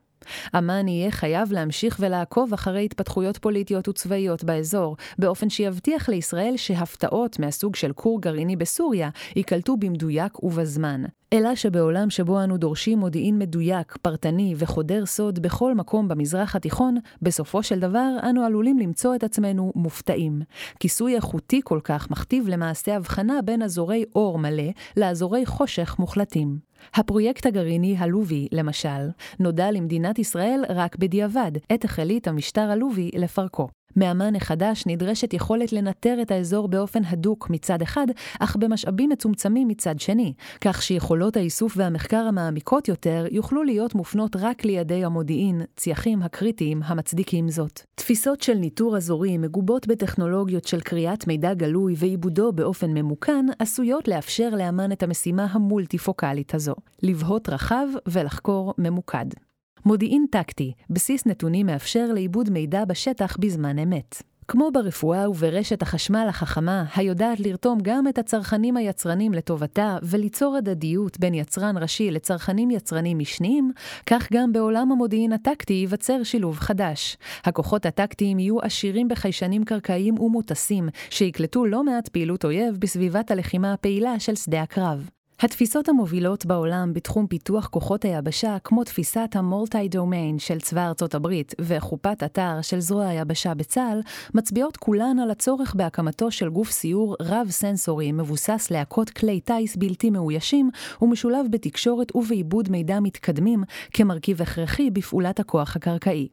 אמ"ן 0.59 0.88
יהיה 0.88 1.11
חייב 1.11 1.52
להמשיך 1.52 1.96
ולעקוב 2.00 2.52
אחרי 2.52 2.85
התפתחויות 2.85 3.38
פוליטיות 3.38 3.88
וצבאיות 3.88 4.44
באזור, 4.44 4.96
באופן 5.18 5.50
שיבטיח 5.50 6.09
לישראל 6.09 6.54
שהפתעות 6.56 7.38
מהסוג 7.38 7.76
של 7.76 7.92
כור 7.92 8.20
גרעיני 8.20 8.56
בסוריה 8.56 9.11
ייקלטו 9.37 9.76
במדויק 9.76 10.42
ובזמן. 10.42 11.02
אלא 11.33 11.54
שבעולם 11.54 12.11
שבו 12.11 12.44
אנו 12.44 12.56
דורשים 12.56 12.98
מודיעין 12.98 13.38
מדויק, 13.38 13.96
פרטני 14.02 14.54
וחודר 14.59 15.06
סוד 15.06 15.38
בכל 15.38 15.74
מקום 15.74 16.09
במזרח 16.09 16.56
התיכון, 16.56 16.96
בסופו 17.22 17.62
של 17.62 17.80
דבר 17.80 18.16
אנו 18.30 18.44
עלולים 18.44 18.78
למצוא 18.78 19.14
את 19.14 19.24
עצמנו 19.24 19.72
מופתעים. 19.74 20.42
כיסוי 20.80 21.16
איכותי 21.16 21.61
כל 21.64 21.80
כך 21.85 22.11
מכתיב 22.11 22.48
למעשה 22.48 22.96
הבחנה 22.96 23.42
בין 23.44 23.62
אזורי 23.62 24.04
אור 24.14 24.38
מלא 24.38 24.70
לאזורי 24.96 25.46
חושך 25.46 25.96
מוחלטים. 25.98 26.69
הפרויקט 26.94 27.46
הגרעיני 27.46 27.96
הלובי, 27.98 28.48
למשל, 28.52 29.08
נודע 29.40 29.70
למדינת 29.70 30.18
ישראל 30.18 30.64
רק 30.68 30.96
בדיעבד, 30.96 31.52
עת 31.68 31.84
החליט 31.84 32.28
המשטר 32.28 32.70
הלובי 32.70 33.10
לפרקו. 33.14 33.68
מאמן 33.96 34.37
החדש 34.37 34.85
נדרשת 34.87 35.35
יכולת 35.35 35.72
לנטר 35.72 36.18
את 36.22 36.31
האזור 36.31 36.68
באופן 36.68 37.05
הדוק 37.05 37.50
מצד 37.50 37.83
אחד, 37.83 38.07
אך 38.40 38.57
במשאבים 38.57 39.11
מצומצמים 39.11 39.68
מצד 39.68 40.00
שני, 40.00 40.33
כך 40.61 40.83
שיכולות 40.83 41.37
האיסוף 41.37 41.74
והמחקר 41.76 42.24
המעמיקות 42.29 42.88
יותר 42.88 43.26
יוכלו 43.31 43.62
להיות 43.62 43.94
מופנות 43.94 44.37
רק 44.37 44.64
לידי 44.64 45.05
המודיעין, 45.05 45.62
צייחים 45.76 46.22
הקריטיים 46.22 46.83
המצדיקים 46.85 47.48
זאת. 47.48 47.81
תפיסות 47.94 48.42
של 48.42 48.55
ניטור 48.55 48.96
אזורי 48.96 49.38
מגובות 49.38 49.87
בטכנולוגיות 49.87 50.64
של 50.64 50.81
קריאת 50.81 51.26
מידע 51.26 51.55
גלוי 51.55 51.94
ועיבודו 51.96 52.53
באופן 52.53 52.90
ממוכן, 52.90 53.46
עשויות 53.59 54.09
לאפשר 54.09 54.50
לאמן 54.50 54.92
את 54.92 55.03
המשימה 55.03 55.46
המולטיפוקלית 55.50 56.55
הזו, 56.55 56.74
לבהות 57.03 57.48
רחב 57.48 57.87
ולחקור 58.09 58.74
ממוקד. 58.79 59.49
מודיעין 59.84 60.26
טקטי, 60.30 60.72
בסיס 60.90 61.26
נתונים 61.26 61.66
מאפשר 61.66 62.06
לעיבוד 62.12 62.50
מידע 62.50 62.84
בשטח 62.84 63.36
בזמן 63.36 63.78
אמת. 63.78 64.22
כמו 64.48 64.70
ברפואה 64.72 65.30
וברשת 65.30 65.82
החשמל 65.82 66.26
החכמה, 66.28 66.84
היודעת 66.96 67.40
לרתום 67.40 67.78
גם 67.82 68.08
את 68.08 68.18
הצרכנים 68.18 68.76
היצרנים 68.76 69.32
לטובתה 69.32 69.98
וליצור 70.02 70.56
הדדיות 70.56 71.18
בין 71.20 71.34
יצרן 71.34 71.76
ראשי 71.76 72.10
לצרכנים 72.10 72.70
יצרנים 72.70 73.18
משניים, 73.18 73.72
כך 74.06 74.32
גם 74.32 74.52
בעולם 74.52 74.92
המודיעין 74.92 75.32
הטקטי 75.32 75.72
ייווצר 75.72 76.22
שילוב 76.22 76.58
חדש. 76.58 77.16
הכוחות 77.44 77.86
הטקטיים 77.86 78.38
יהיו 78.38 78.60
עשירים 78.60 79.08
בחיישנים 79.08 79.64
קרקעיים 79.64 80.18
ומוטסים, 80.18 80.88
שיקלטו 81.10 81.66
לא 81.66 81.84
מעט 81.84 82.08
פעילות 82.08 82.44
אויב 82.44 82.76
בסביבת 82.78 83.30
הלחימה 83.30 83.72
הפעילה 83.72 84.20
של 84.20 84.34
שדה 84.34 84.62
הקרב. 84.62 85.10
התפיסות 85.42 85.88
המובילות 85.88 86.46
בעולם 86.46 86.92
בתחום 86.92 87.26
פיתוח 87.26 87.66
כוחות 87.66 88.05
היבשה, 88.05 88.57
כמו 88.64 88.85
תפיסת 88.85 89.31
המולטי-דומיין 89.35 90.38
של 90.38 90.61
צבא 90.61 90.87
ארצות 90.87 91.14
הברית 91.14 91.55
וחופת 91.61 92.22
אתר 92.24 92.62
של 92.62 92.81
זרוע 92.81 93.07
היבשה 93.07 93.55
בצה"ל, 93.55 94.00
מצביעות 94.35 94.76
כולן 94.76 95.18
על 95.22 95.31
הצורך 95.31 95.74
בהקמתו 95.74 96.31
של 96.31 96.48
גוף 96.48 96.70
סיור 96.70 97.16
רב-סנסורי 97.22 98.12
מבוסס 98.12 98.68
להקות 98.70 99.11
כלי 99.11 99.40
טיס 99.40 99.76
בלתי 99.76 100.11
מאוישים 100.11 100.70
ומשולב 101.03 101.46
בתקשורת 101.50 102.16
ובעיבוד 102.16 102.70
מידע 102.70 103.00
מתקדמים 103.00 103.64
כמרכיב 103.92 104.42
הכרחי 104.42 104.90
בפעולת 104.90 105.40
הכוח 105.40 105.76
הקרקעי. 105.76 106.29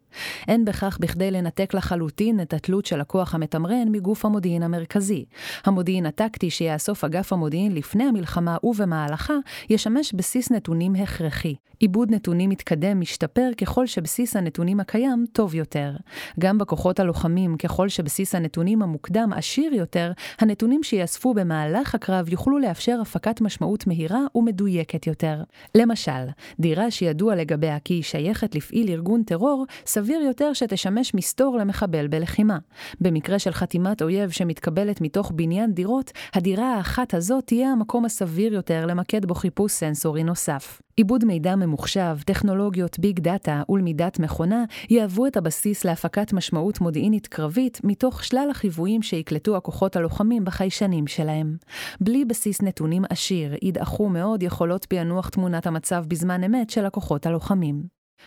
אין 0.48 0.66
בכך 0.66 0.98
בכדי 1.02 1.32
לנתק 1.32 1.74
לחלוטין 1.74 2.42
את 2.42 2.54
התלות 2.54 2.86
של 2.86 3.02
הכוח 3.02 3.36
המתמרן 3.36 3.88
מגוף 3.92 4.26
המודיעין 4.26 4.64
המרכזי. 4.64 5.26
המודיעין 5.66 6.06
הטקטי 6.06 6.50
שיאסוף 6.50 7.04
אגף 7.04 7.34
המודיעין 7.34 7.76
לפני 7.76 8.04
המלחמה 8.04 8.58
ובמהלכה 8.64 8.97
במהלכה 8.98 9.34
ישמש 9.70 10.14
בסיס 10.14 10.52
נתונים 10.52 10.96
הכרחי. 10.96 11.56
עיבוד 11.80 12.12
נתונים 12.12 12.50
מתקדם 12.50 13.00
משתפר 13.00 13.50
ככל 13.58 13.86
שבסיס 13.86 14.36
הנתונים 14.36 14.80
הקיים 14.80 15.26
טוב 15.32 15.56
יותר. 15.56 15.92
גם 16.40 16.58
בכוחות 16.58 17.00
הלוחמים, 17.00 17.58
ככל 17.58 17.90
שבסיס 17.90 18.36
הנתונים 18.36 18.82
המוקדם 18.82 19.34
עשיר 19.36 19.74
יותר, 19.74 20.12
הנתונים 20.40 20.84
שיאספו 20.84 21.34
במהלך 21.34 21.96
הקרב 21.96 22.30
יוכלו 22.30 22.60
לאפשר 22.60 23.00
הפקת 23.02 23.42
משמעות 23.42 23.88
מהירה 23.88 24.22
ומדויקת 24.36 25.08
יותר. 25.08 25.44
למשל, 25.76 26.12
דירה 26.60 26.92
שידוע 26.92 27.36
לגביה 27.36 27.80
כי 27.80 27.94
היא 27.94 28.04
שייכת 28.04 28.56
לפעיל 28.56 28.90
ארגון 28.90 29.24
טרור, 29.24 29.66
סביר 29.86 30.22
יותר 30.22 30.54
שתשמש 30.54 31.14
מסתור 31.14 31.58
למחבל 31.58 32.08
בלחימה. 32.08 32.58
במקרה 33.02 33.40
של 33.40 33.52
חתימת 33.52 34.02
אויב 34.02 34.30
שמתקבלת 34.30 35.02
מתוך 35.02 35.32
בניין 35.36 35.74
דירות, 35.74 36.12
הדירה 36.34 36.76
האחת 36.76 37.14
הזאת 37.14 37.44
תהיה 37.46 37.72
המקום 37.72 38.06
הסביר 38.06 38.54
יותר 38.54 38.86
למקד 38.88 39.26
בו 39.26 39.36
חיפוש 39.36 39.72
סנסורי 39.72 40.24
נוסף. 40.24 40.82
עיבוד 40.96 41.26
מידע 41.26 41.56
ממוחשב, 41.56 42.18
טכנולוגיות 42.26 43.00
ביג 43.00 43.20
דאטה 43.20 43.64
ולמידת 43.70 44.20
מכונה 44.20 44.64
יהוו 44.90 45.28
את 45.28 45.38
הבסיס 45.38 45.86
להפקת 45.86 46.34
משמעות 46.34 46.82
מודיעינית 46.82 47.28
קרבית 47.28 47.82
מתוך 47.84 48.24
שלל 48.24 48.48
החיוויים 48.52 49.02
שיקלטו 49.02 49.58
הכוחות 49.58 49.96
הלוחמים 49.96 50.46
בחיישנים 50.46 51.08
שלהם. 51.08 51.58
בלי 52.02 52.26
בסיס 52.26 52.62
נתונים 52.62 53.04
עשיר, 53.10 53.56
ידעכו 53.62 54.10
מאוד 54.10 54.44
יכולות 54.44 54.86
פענוח 54.86 55.30
תמונת 55.30 55.68
המצב 55.68 56.06
בזמן 56.08 56.44
אמת 56.44 56.70
של 56.70 56.86
הכוחות 56.86 57.26
הלוחמים. 57.26 57.84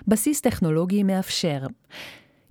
בסיס 0.08 0.40
טכנולוגי 0.40 1.02
מאפשר 1.02 1.66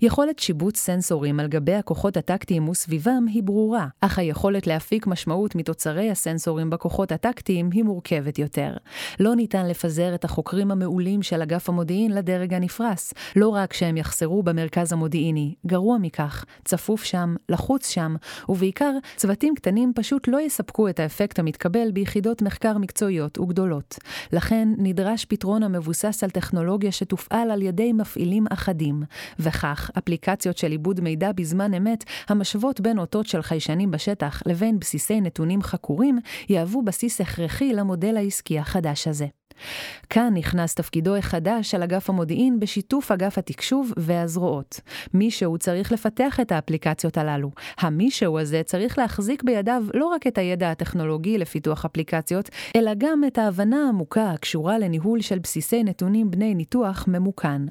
יכולת 0.02 0.40
שיבוץ 0.40 0.78
סנסורים 0.78 1.40
על 1.40 1.48
גבי 1.48 1.74
הכוחות 1.74 2.18
הטקטיים 2.18 2.70
וסביבם 2.70 3.26
היא 3.28 3.44
ברורה, 3.44 3.88
אך 4.02 4.20
היכולת 4.20 4.68
להפיק 4.68 5.08
משמעות 5.08 5.56
מתוצרי 5.56 6.12
הסנסורים 6.12 6.70
בכוחות 6.70 7.12
הטקטיים 7.12 7.70
היא 7.74 7.84
מורכבת 7.84 8.40
יותר. 8.40 8.74
לא 9.20 9.36
ניתן 9.36 9.66
לפזר 9.66 10.16
את 10.16 10.26
החוקרים 10.26 10.72
המעולים 10.72 11.24
של 11.24 11.42
אגף 11.42 11.70
המודיעין 11.70 12.12
לדרג 12.12 12.54
הנפרס, 12.54 13.14
לא 13.36 13.48
רק 13.48 13.74
שהם 13.74 13.98
יחסרו 13.98 14.44
במרכז 14.44 14.94
המודיעיני, 14.94 15.56
גרוע 15.68 15.98
מכך, 15.98 16.46
צפוף 16.66 17.04
שם, 17.04 17.36
לחוץ 17.50 17.90
שם, 17.90 18.16
ובעיקר, 18.50 18.92
צוותים 19.16 19.56
קטנים 19.56 19.92
פשוט 19.96 20.28
לא 20.28 20.42
יספקו 20.42 20.90
את 20.90 21.00
האפקט 21.00 21.40
המתקבל 21.40 21.92
ביחידות 21.92 22.42
מחקר 22.42 22.78
מקצועיות 22.78 23.40
וגדולות. 23.40 23.96
לכן 24.34 24.70
נדרש 24.78 25.26
פתרון 25.26 25.64
המבוסס 25.64 26.24
על 26.24 26.30
טכנולוגיה 26.30 26.92
שתופעל 26.92 27.52
על 27.52 27.62
ידי 27.62 27.94
מפעילים 27.94 28.46
אחדים, 28.50 29.04
וכך 29.40 29.89
אפליקציות 29.98 30.58
של 30.58 30.72
עיבוד 30.72 31.02
מידע 31.02 31.32
בזמן 31.32 31.74
אמת 31.74 32.04
המשוות 32.30 32.82
בין 32.82 33.00
אותות 33.00 33.28
של 33.28 33.42
חיישנים 33.42 33.92
בשטח 33.92 34.42
לבין 34.46 34.80
בסיסי 34.80 35.22
נתונים 35.22 35.62
חקורים, 35.62 36.20
יהוו 36.50 36.82
בסיס 36.82 37.22
הכרחי 37.22 37.74
למודל 37.74 38.18
העסקי 38.18 38.60
החדש 38.60 39.08
הזה. 39.08 39.39
כאן 40.10 40.34
נכנס 40.34 40.76
תפקידו 40.76 41.16
החדש 41.16 41.72
של 41.72 41.84
אגף 41.84 42.10
המודיעין 42.10 42.60
בשיתוף 42.60 43.12
אגף 43.12 43.38
התקשוב 43.38 43.94
והזרועות. 43.98 44.82
מישהו 45.14 45.58
צריך 45.58 45.92
לפתח 45.92 46.40
את 46.40 46.52
האפליקציות 46.52 47.18
הללו. 47.18 47.52
המישהו 47.80 48.40
הזה 48.40 48.62
צריך 48.66 48.98
להחזיק 48.98 49.44
בידיו 49.44 49.84
לא 49.94 50.06
רק 50.06 50.28
את 50.28 50.38
הידע 50.38 50.72
הטכנולוגי 50.72 51.38
לפיתוח 51.38 51.86
אפליקציות, 51.86 52.50
אלא 52.76 52.92
גם 52.98 53.24
את 53.28 53.38
ההבנה 53.38 53.86
העמוקה 53.86 54.32
הקשורה 54.32 54.78
לניהול 54.78 55.22
של 55.22 55.40
בסיסי 55.40 55.84
נתונים 55.84 56.32
בני 56.32 56.56
ניתוח 56.56 57.06
ממוכן. 57.08 57.62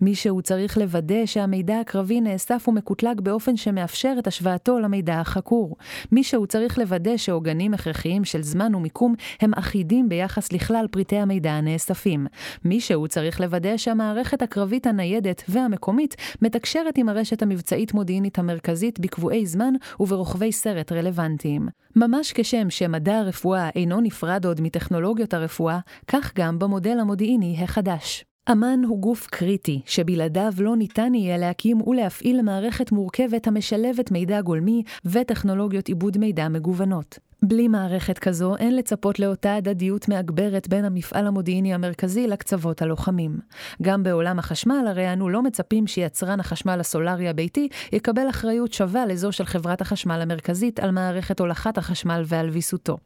מישהו 0.00 0.42
צריך 0.42 0.78
לוודא 0.78 1.26
שהמידע 1.26 1.80
הקרבי 1.80 2.20
נאסף 2.20 2.68
ומקוטלג 2.68 3.20
באופן 3.20 3.56
שמאפשר 3.56 4.14
את 4.18 4.26
השוואתו 4.26 4.78
למידע 4.78 5.20
החקור. 5.20 5.76
מישהו 6.12 6.46
צריך 6.46 6.78
לוודא 6.78 7.16
שעוגנים 7.16 7.74
הכרחיים 7.74 8.24
של 8.24 8.42
זמן 8.42 8.74
ומיקום 8.74 9.14
הם 9.40 9.54
אחידים 9.54 10.08
ביחס 10.08 10.52
לכלל 10.52 10.86
פריטי 10.90 11.16
המידע 11.16 11.37
המידע 11.38 11.52
הנאספים. 11.52 12.26
מישהו 12.64 13.08
צריך 13.08 13.40
לוודא 13.40 13.76
שהמערכת 13.76 14.42
הקרבית 14.42 14.86
הניידת 14.86 15.42
והמקומית 15.48 16.16
מתקשרת 16.42 16.98
עם 16.98 17.08
הרשת 17.08 17.42
המבצעית 17.42 17.94
מודיעינית 17.94 18.38
המרכזית 18.38 19.00
בקבועי 19.00 19.46
זמן 19.46 19.74
וברוכבי 20.00 20.52
סרט 20.52 20.92
רלוונטיים. 20.92 21.68
ממש 21.96 22.32
כשם 22.32 22.70
שמדע 22.70 23.18
הרפואה 23.18 23.68
אינו 23.68 24.00
נפרד 24.00 24.46
עוד 24.46 24.60
מטכנולוגיות 24.60 25.34
הרפואה, 25.34 25.78
כך 26.06 26.32
גם 26.34 26.58
במודל 26.58 26.98
המודיעיני 27.00 27.56
החדש. 27.62 28.24
אמ"ן 28.52 28.80
הוא 28.86 28.98
גוף 28.98 29.26
קריטי, 29.26 29.80
שבלעדיו 29.86 30.52
לא 30.58 30.76
ניתן 30.76 31.14
יהיה 31.14 31.38
להקים 31.38 31.88
ולהפעיל 31.88 32.42
מערכת 32.42 32.92
מורכבת 32.92 33.46
המשלבת 33.46 34.10
מידע 34.10 34.40
גולמי 34.40 34.82
וטכנולוגיות 35.04 35.88
עיבוד 35.88 36.18
מידע 36.18 36.48
מגוונות. 36.48 37.27
בלי 37.42 37.68
מערכת 37.68 38.18
כזו 38.18 38.56
אין 38.56 38.76
לצפות 38.76 39.18
לאותה 39.18 39.54
הדדיות 39.54 40.08
מאגברת 40.08 40.68
בין 40.68 40.84
המפעל 40.84 41.26
המודיעיני 41.26 41.74
המרכזי 41.74 42.26
לקצוות 42.26 42.82
הלוחמים. 42.82 43.38
גם 43.82 44.02
בעולם 44.02 44.38
החשמל 44.38 44.84
הרי 44.88 45.12
אנו 45.12 45.28
לא 45.28 45.42
מצפים 45.42 45.86
שיצרן 45.86 46.40
החשמל 46.40 46.80
הסולארי 46.80 47.28
הביתי 47.28 47.68
יקבל 47.92 48.30
אחריות 48.30 48.72
שווה 48.72 49.06
לזו 49.06 49.32
של 49.32 49.44
חברת 49.44 49.80
החשמל 49.80 50.20
המרכזית 50.20 50.80
על 50.80 50.90
מערכת 50.90 51.40
הולכת 51.40 51.78
החשמל 51.78 52.22
ועל 52.26 52.48
ויסותו. 52.48 52.98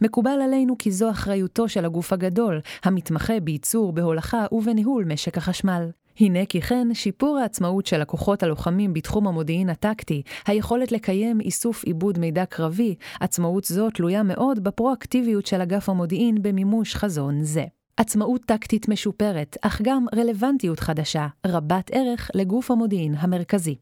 מקובל 0.00 0.38
עלינו 0.44 0.78
כי 0.78 0.90
זו 0.90 1.10
אחריותו 1.10 1.68
של 1.68 1.84
הגוף 1.84 2.12
הגדול, 2.12 2.60
המתמחה 2.84 3.40
בייצור, 3.40 3.92
בהולכה 3.92 4.46
ובניהול 4.52 5.04
משק 5.04 5.38
החשמל. 5.38 5.88
הנה 6.20 6.46
כי 6.46 6.60
כן, 6.60 6.94
שיפור 6.94 7.38
העצמאות 7.38 7.86
של 7.86 8.02
הכוחות 8.02 8.42
הלוחמים 8.42 8.92
בתחום 8.92 9.28
המודיעין 9.28 9.70
הטקטי, 9.70 10.22
היכולת 10.46 10.92
לקיים 10.92 11.40
איסוף 11.40 11.84
עיבוד 11.84 12.18
מידע 12.18 12.44
קרבי, 12.44 12.94
עצמאות 13.20 13.64
זו 13.64 13.90
תלויה 13.90 14.22
מאוד 14.22 14.64
בפרואקטיביות 14.64 15.46
של 15.46 15.60
אגף 15.60 15.88
המודיעין 15.88 16.42
במימוש 16.42 16.94
חזון 16.94 17.42
זה. 17.42 17.64
עצמאות 17.96 18.44
טקטית 18.44 18.88
משופרת, 18.88 19.56
אך 19.62 19.80
גם 19.84 20.06
רלוונטיות 20.14 20.80
חדשה, 20.80 21.26
רבת 21.46 21.90
ערך 21.92 22.30
לגוף 22.34 22.70
המודיעין 22.70 23.14
המרכזי. 23.18 23.76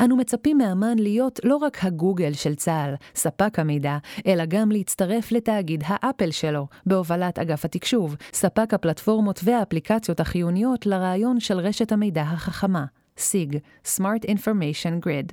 אנו 0.00 0.16
מצפים 0.16 0.58
מאמ"ן 0.58 0.98
להיות 0.98 1.40
לא 1.44 1.56
רק 1.56 1.84
הגוגל 1.84 2.32
של 2.32 2.54
צה"ל, 2.54 2.94
ספק 3.14 3.58
המידע, 3.58 3.98
אלא 4.26 4.44
גם 4.44 4.70
להצטרף 4.70 5.32
לתאגיד 5.32 5.84
האפל 5.86 6.30
שלו, 6.30 6.66
בהובלת 6.86 7.38
אגף 7.38 7.64
התקשוב, 7.64 8.16
ספק 8.32 8.74
הפלטפורמות 8.74 9.40
והאפליקציות 9.44 10.20
החיוניות 10.20 10.86
לרעיון 10.86 11.40
של 11.40 11.58
רשת 11.58 11.92
המידע 11.92 12.22
החכמה, 12.22 12.84
SIG, 13.18 13.54
Smart 13.86 14.30
Information 14.30 15.06
Grid. 15.06 15.32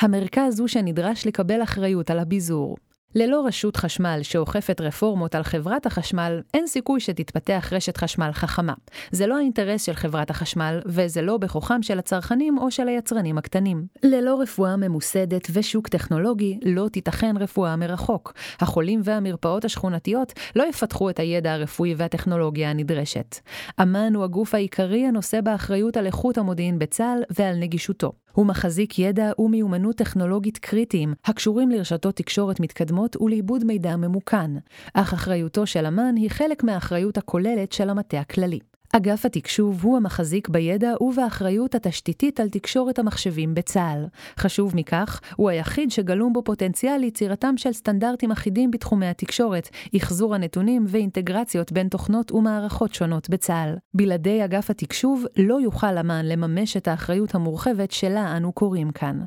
המרכז 0.00 0.60
הוא 0.60 0.68
שנדרש 0.68 1.26
לקבל 1.26 1.62
אחריות 1.62 2.10
על 2.10 2.18
הביזור, 2.18 2.76
ללא 3.14 3.46
רשות 3.46 3.76
חשמל 3.76 4.18
שאוכפת 4.22 4.80
רפורמות 4.80 5.34
על 5.34 5.42
חברת 5.42 5.86
החשמל, 5.86 6.40
אין 6.54 6.66
סיכוי 6.66 7.00
שתתפתח 7.00 7.68
רשת 7.72 7.96
חשמל 7.96 8.30
חכמה. 8.32 8.72
זה 9.10 9.26
לא 9.26 9.36
האינטרס 9.36 9.82
של 9.82 9.92
חברת 9.92 10.30
החשמל, 10.30 10.80
וזה 10.86 11.22
לא 11.22 11.36
בכוחם 11.36 11.82
של 11.82 11.98
הצרכנים 11.98 12.58
או 12.58 12.70
של 12.70 12.88
היצרנים 12.88 13.38
הקטנים. 13.38 13.86
ללא 14.02 14.40
רפואה 14.40 14.76
ממוסדת 14.76 15.48
ושוק 15.52 15.88
טכנולוגי, 15.88 16.58
לא 16.64 16.88
תיתכן 16.88 17.36
רפואה 17.36 17.76
מרחוק. 17.76 18.32
החולים 18.60 19.00
והמרפאות 19.04 19.64
השכונתיות 19.64 20.32
לא 20.56 20.64
יפתחו 20.68 21.10
את 21.10 21.18
הידע 21.18 21.52
הרפואי 21.52 21.94
והטכנולוגיה 21.94 22.70
הנדרשת. 22.70 23.36
אמ"ן 23.82 24.14
הוא 24.14 24.24
הגוף 24.24 24.54
העיקרי 24.54 25.06
הנושא 25.06 25.40
באחריות 25.40 25.96
על 25.96 26.06
איכות 26.06 26.38
המודיעין 26.38 26.78
בצה"ל 26.78 27.22
ועל 27.38 27.56
נגישותו. 27.56 28.12
הוא 28.34 28.46
מחזיק 28.46 28.98
ידע 28.98 29.30
ומיומנות 29.38 29.96
טכנולוגית 29.96 30.58
קריטיים, 30.58 31.14
הקשורים 31.24 31.70
לרשתות 31.70 32.16
תקשורת 32.16 32.60
מתקדמות 32.60 33.16
ולעיבוד 33.16 33.64
מידע 33.64 33.96
ממוכן, 33.96 34.50
אך 34.94 35.12
אחריותו 35.12 35.66
של 35.66 35.86
אמ"ן 35.86 36.16
היא 36.16 36.30
חלק 36.30 36.64
מהאחריות 36.64 37.18
הכוללת 37.18 37.72
של 37.72 37.90
המטה 37.90 38.20
הכללי. 38.20 38.58
אגף 38.96 39.26
התקשוב 39.26 39.82
הוא 39.82 39.96
המחזיק 39.96 40.48
בידע 40.48 40.92
ובאחריות 41.00 41.74
התשתיתית 41.74 42.40
על 42.40 42.48
תקשורת 42.48 42.98
המחשבים 42.98 43.54
בצה"ל. 43.54 44.06
חשוב 44.38 44.76
מכך, 44.76 45.20
הוא 45.36 45.50
היחיד 45.50 45.90
שגלום 45.90 46.32
בו 46.32 46.42
פוטנציאל 46.42 46.96
ליצירתם 46.96 47.56
של 47.56 47.72
סטנדרטים 47.72 48.30
אחידים 48.30 48.70
בתחומי 48.70 49.06
התקשורת, 49.06 49.68
אחזור 49.96 50.34
הנתונים 50.34 50.84
ואינטגרציות 50.88 51.72
בין 51.72 51.88
תוכנות 51.88 52.32
ומערכות 52.32 52.94
שונות 52.94 53.30
בצה"ל. 53.30 53.76
בלעדי 53.94 54.44
אגף 54.44 54.70
התקשוב 54.70 55.24
לא 55.36 55.60
יוכל 55.60 55.98
אמ"ן 55.98 56.26
לממש 56.26 56.76
את 56.76 56.88
האחריות 56.88 57.34
המורחבת 57.34 57.90
שלה 57.90 58.36
אנו 58.36 58.52
קוראים 58.52 58.90
כאן. 58.90 59.20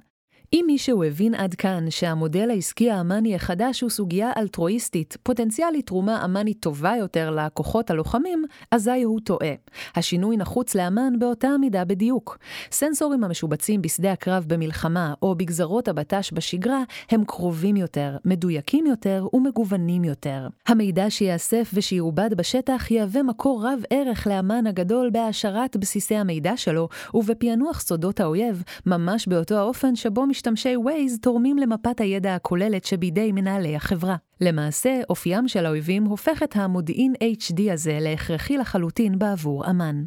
אם 0.54 0.64
מישהו 0.68 1.04
הבין 1.04 1.36
עד 1.36 1.56
כאן 1.56 1.86
שהמודל 1.90 2.50
העסקי 2.50 2.92
האמני 2.92 3.36
החדש 3.36 3.82
הוא 3.82 3.90
סוגיה 3.90 4.32
אלטרואיסטית, 4.38 5.18
פוטנציאלית 5.24 5.88
תרומה 5.88 6.26
אמנית 6.26 6.58
טובה 6.60 6.94
יותר 7.00 7.32
לכוחות 7.32 7.92
הלוחמים, 7.92 8.46
אזי 8.72 9.04
הוא 9.04 9.20
טועה. 9.24 9.54
השינוי 9.96 10.38
נחוץ 10.38 10.76
לאמן 10.76 11.20
באותה 11.20 11.48
המידה 11.48 11.86
בדיוק. 11.86 12.38
סנסורים 12.72 13.24
המשובצים 13.24 13.82
בשדה 13.82 14.12
הקרב 14.12 14.46
במלחמה 14.48 15.14
או 15.22 15.36
בגזרות 15.36 15.88
הבט"ש 15.88 16.34
בשגרה 16.34 16.84
הם 17.12 17.26
קרובים 17.26 17.76
יותר, 17.76 18.18
מדויקים 18.26 18.86
יותר 18.86 19.28
ומגוונים 19.34 20.04
יותר. 20.04 20.48
המידע 20.68 21.10
שייאסף 21.10 21.72
ושיעובד 21.74 22.34
בשטח 22.34 22.92
יהווה 22.92 23.24
מקור 23.24 23.68
רב 23.68 23.80
ערך 23.90 24.28
לאמן 24.28 24.68
הגדול 24.68 25.10
בהעשרת 25.10 25.78
בסיסי 25.78 26.16
המידע 26.16 26.58
שלו 26.58 26.90
ובפענוח 27.14 27.80
סודות 27.80 28.20
האויב, 28.20 28.64
ממש 28.86 29.28
באותו 29.28 29.56
האופן 29.56 29.96
שבו 29.96 30.26
משתמשי 30.38 30.76
Waze 30.76 31.22
תורמים 31.22 31.58
למפת 31.58 32.02
הידע 32.02 32.36
הכוללת 32.36 32.86
שבידי 32.86 33.32
מנהלי 33.32 33.76
החברה. 33.76 34.16
למעשה, 34.42 35.00
אופיים 35.10 35.48
של 35.48 35.66
האויבים 35.66 36.06
הופך 36.06 36.44
את 36.44 36.56
המודיעין 36.56 37.14
HD 37.22 37.72
הזה 37.74 37.98
להכרחי 38.02 38.58
לחלוטין 38.58 39.20
בעבור 39.20 39.70
אמ"ן. 39.70 40.04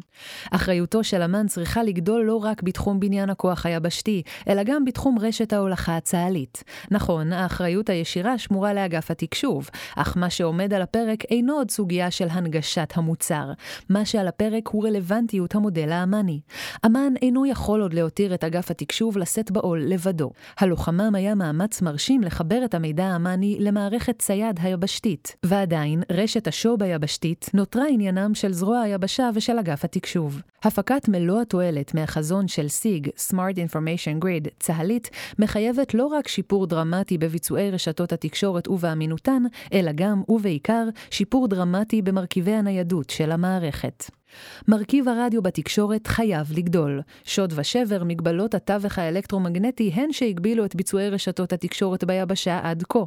אחריותו 0.51 1.03
של 1.03 1.21
אמ"ן 1.21 1.47
צריכה 1.47 1.83
לגדול 1.83 2.23
לא 2.23 2.35
רק 2.35 2.63
בתחום 2.63 2.99
בניין 2.99 3.29
הכוח 3.29 3.65
היבשתי, 3.65 4.23
אלא 4.49 4.63
גם 4.63 4.85
בתחום 4.85 5.19
רשת 5.19 5.53
ההולכה 5.53 5.97
הצה"לית. 5.97 6.63
נכון, 6.91 7.33
האחריות 7.33 7.89
הישירה 7.89 8.37
שמורה 8.37 8.73
לאגף 8.73 9.11
התקשוב, 9.11 9.69
אך 9.95 10.17
מה 10.17 10.29
שעומד 10.29 10.73
על 10.73 10.81
הפרק 10.81 11.25
אינו 11.25 11.53
עוד 11.53 11.71
סוגיה 11.71 12.11
של 12.11 12.27
הנגשת 12.31 12.93
המוצר. 12.95 13.51
מה 13.89 14.05
שעל 14.05 14.27
הפרק 14.27 14.67
הוא 14.67 14.87
רלוונטיות 14.87 15.55
המודל 15.55 15.91
האמ"ני. 15.91 16.39
אמ"ן 16.85 17.13
אינו 17.21 17.45
יכול 17.45 17.81
עוד 17.81 17.93
להותיר 17.93 18.33
את 18.33 18.43
אגף 18.43 18.71
התקשוב 18.71 19.17
לשאת 19.17 19.51
בעול 19.51 19.81
לבדו. 19.85 20.31
הלוחמם 20.59 21.15
היה 21.15 21.35
מאמץ 21.35 21.81
מרשים 21.81 22.21
לחבר 22.21 22.65
את 22.65 22.73
המידע 22.73 23.05
האמ"ני 23.05 23.57
למערכת 23.59 24.20
צייד 24.21 24.59
היבשתית, 24.61 25.35
ועדיין 25.43 26.03
רשת 26.11 26.47
השוב 26.47 26.83
היבשתית 26.83 27.49
נותרה 27.53 27.83
עניינם 27.89 28.35
של 28.35 28.53
זרוע 28.53 28.79
היבשה 28.79 29.29
ושל 29.33 29.59
אגף 29.59 29.85
התקשוב. 29.85 30.41
הפקת 30.63 31.07
מלוא 31.07 31.41
התועלת 31.41 31.93
מהחזון 31.93 32.47
של 32.47 32.67
סיג, 32.67 33.07
Smart 33.07 33.55
Information 33.55 34.23
Grid, 34.25 34.49
צה"לית, 34.59 35.09
מחייבת 35.39 35.93
לא 35.93 36.05
רק 36.05 36.27
שיפור 36.27 36.67
דרמטי 36.67 37.17
בביצועי 37.17 37.71
רשתות 37.71 38.13
התקשורת 38.13 38.67
ובאמינותן, 38.67 39.43
אלא 39.73 39.91
גם, 39.95 40.21
ובעיקר, 40.29 40.83
שיפור 41.11 41.47
דרמטי 41.47 42.01
במרכיבי 42.01 42.53
הניידות 42.53 43.09
של 43.09 43.31
המערכת. 43.31 44.20
מרכיב 44.67 45.09
הרדיו 45.09 45.41
בתקשורת 45.41 46.07
חייב 46.07 46.51
לגדול. 46.57 47.01
שוד 47.23 47.53
ושבר, 47.55 48.03
מגבלות 48.03 48.53
התווך 48.53 48.99
האלקטרומגנטי 48.99 49.91
הן 49.93 50.11
שהגבילו 50.11 50.65
את 50.65 50.75
ביצועי 50.75 51.09
רשתות 51.09 51.53
התקשורת 51.53 52.03
ביבשה 52.03 52.59
עד 52.63 52.83
כה. 52.89 52.99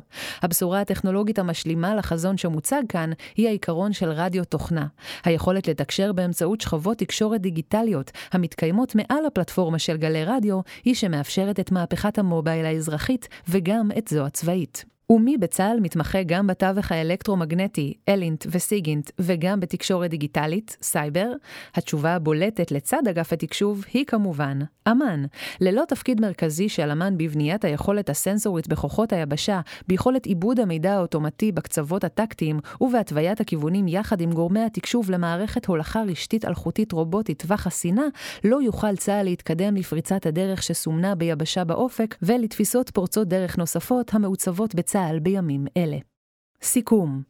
הבשורה 0.43 0.81
הטכנולוגית 0.81 1.39
המשלימה 1.39 1.95
לחזון 1.95 2.37
שמוצג 2.37 2.83
כאן 2.89 3.11
היא 3.37 3.49
העיקרון 3.49 3.93
של 3.93 4.11
רדיו 4.11 4.45
תוכנה. 4.45 4.87
היכולת 5.25 5.69
לתקשר 5.69 6.13
באמצעות 6.13 6.61
שכבות 6.61 6.99
תקשורת 6.99 7.41
דיגיטליות 7.41 8.11
המתקיימות 8.33 8.95
מעל 8.95 9.27
הפלטפורמה 9.27 9.79
של 9.79 9.97
גלי 9.97 10.25
רדיו, 10.25 10.61
היא 10.85 10.95
שמאפשרת 10.95 11.61
את 11.61 11.73
מהפכת 11.73 12.19
המובייל 12.19 12.67
האזרחית 12.67 13.29
וגם 13.49 13.91
את 13.99 14.09
זו 14.09 14.27
הצבאית. 14.27 14.94
ומי 15.11 15.37
בצה"ל 15.37 15.81
מתמחה 15.81 16.23
גם 16.23 16.47
בתווך 16.47 16.93
האלקטרומגנטי, 16.93 17.95
אלינט 18.09 18.47
וסיגינט, 18.51 19.11
וגם 19.19 19.61
בתקשורת 19.61 20.11
דיגיטלית, 20.11 20.77
סייבר? 20.83 21.33
התשובה 21.75 22.15
הבולטת 22.15 22.71
לצד 22.71 23.09
אגף 23.11 23.33
התקשוב 23.33 23.85
היא 23.93 24.05
כמובן 24.07 24.59
אמ"ן. 24.89 25.25
ללא 25.61 25.83
תפקיד 25.89 26.21
מרכזי 26.21 26.69
של 26.69 26.91
אמ"ן 26.91 27.19
בבניית 27.19 27.65
היכולת 27.65 28.11
הסנסורית 28.11 28.69
בכוחות 28.69 29.13
היבשה, 29.13 29.61
ביכולת 29.89 30.27
עיבוד 30.27 30.61
המידע 30.61 30.95
האוטומטי 30.95 31.53
בקצוות 31.53 32.05
הטקטיים 32.05 32.61
ובהתוויית 32.81 33.41
הכיוונים 33.41 33.89
יחד 33.89 34.21
עם 34.21 34.33
גורמי 34.33 34.61
התקשוב 34.61 35.11
למערכת 35.11 35.67
הולכה 35.67 36.03
רשתית 36.03 36.45
אלחוטית 36.45 36.93
רובוטית 36.93 37.43
טווח 37.43 37.67
השנאה, 37.67 38.05
לא 38.45 38.63
יוכל 38.63 38.97
צה"ל 38.97 39.23
להתקדם 39.23 39.77
לפריצת 39.77 40.27
הדרך 40.27 40.63
שסומנה 40.63 41.15
ביבשה 41.15 41.65
באופק 41.65 42.17
ולתפיסות 42.23 42.91
פורצות 42.91 43.29
דרך 43.29 43.59
נוספות 43.59 44.15
המעוצבות 44.15 44.75
בצה"ל. 44.75 44.94
צה"ל 44.95 45.19
בימים 45.19 45.67
אלה. 45.77 45.97
סיכום 46.63 47.23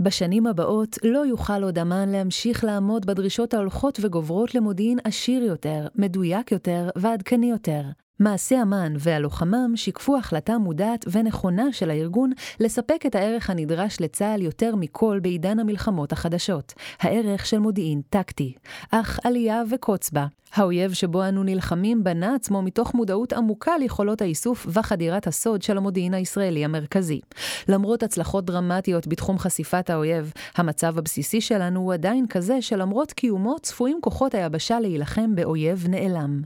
בשנים 0.00 0.46
הבאות 0.46 0.98
לא 1.04 1.26
יוכל 1.26 1.62
עוד 1.62 1.78
אמ"ן 1.78 2.08
להמשיך 2.08 2.64
לעמוד 2.64 3.06
בדרישות 3.06 3.54
ההולכות 3.54 3.98
וגוברות 4.02 4.54
למודיעין 4.54 4.98
עשיר 5.04 5.42
יותר, 5.42 5.86
מדויק 5.94 6.52
יותר 6.52 6.88
ועדכני 6.96 7.50
יותר. 7.50 7.82
מעשי 8.20 8.62
אמ"ן 8.62 8.92
והלוחמם 8.98 9.72
שיקפו 9.76 10.16
החלטה 10.16 10.58
מודעת 10.58 11.04
ונכונה 11.12 11.72
של 11.72 11.90
הארגון 11.90 12.32
לספק 12.60 13.06
את 13.06 13.14
הערך 13.14 13.50
הנדרש 13.50 14.00
לצה"ל 14.00 14.42
יותר 14.42 14.74
מכל 14.76 15.18
בעידן 15.22 15.58
המלחמות 15.58 16.12
החדשות, 16.12 16.74
הערך 17.00 17.46
של 17.46 17.58
מודיעין 17.58 18.00
טקטי. 18.10 18.54
אך 18.90 19.18
עלייה 19.24 19.62
וקוץ 19.70 20.10
בה, 20.10 20.26
האויב 20.54 20.92
שבו 20.92 21.28
אנו 21.28 21.42
נלחמים 21.42 22.04
בנה 22.04 22.34
עצמו 22.34 22.62
מתוך 22.62 22.94
מודעות 22.94 23.32
עמוקה 23.32 23.78
ליכולות 23.78 24.22
האיסוף 24.22 24.66
וחדירת 24.70 25.26
הסוד 25.26 25.62
של 25.62 25.76
המודיעין 25.76 26.14
הישראלי 26.14 26.64
המרכזי. 26.64 27.20
למרות 27.68 28.02
הצלחות 28.02 28.44
דרמטיות 28.44 29.06
בתחום 29.06 29.38
חשיפת 29.38 29.90
האויב, 29.90 30.32
המצב 30.56 30.98
הבסיסי 30.98 31.40
שלנו 31.40 31.80
הוא 31.80 31.94
עדיין 31.94 32.26
כזה 32.26 32.62
שלמרות 32.62 33.12
קיומו 33.12 33.56
צפויים 33.62 33.98
כוחות 34.00 34.34
היבשה 34.34 34.80
להילחם 34.80 35.34
באויב 35.34 35.86
נעלם. 35.88 36.42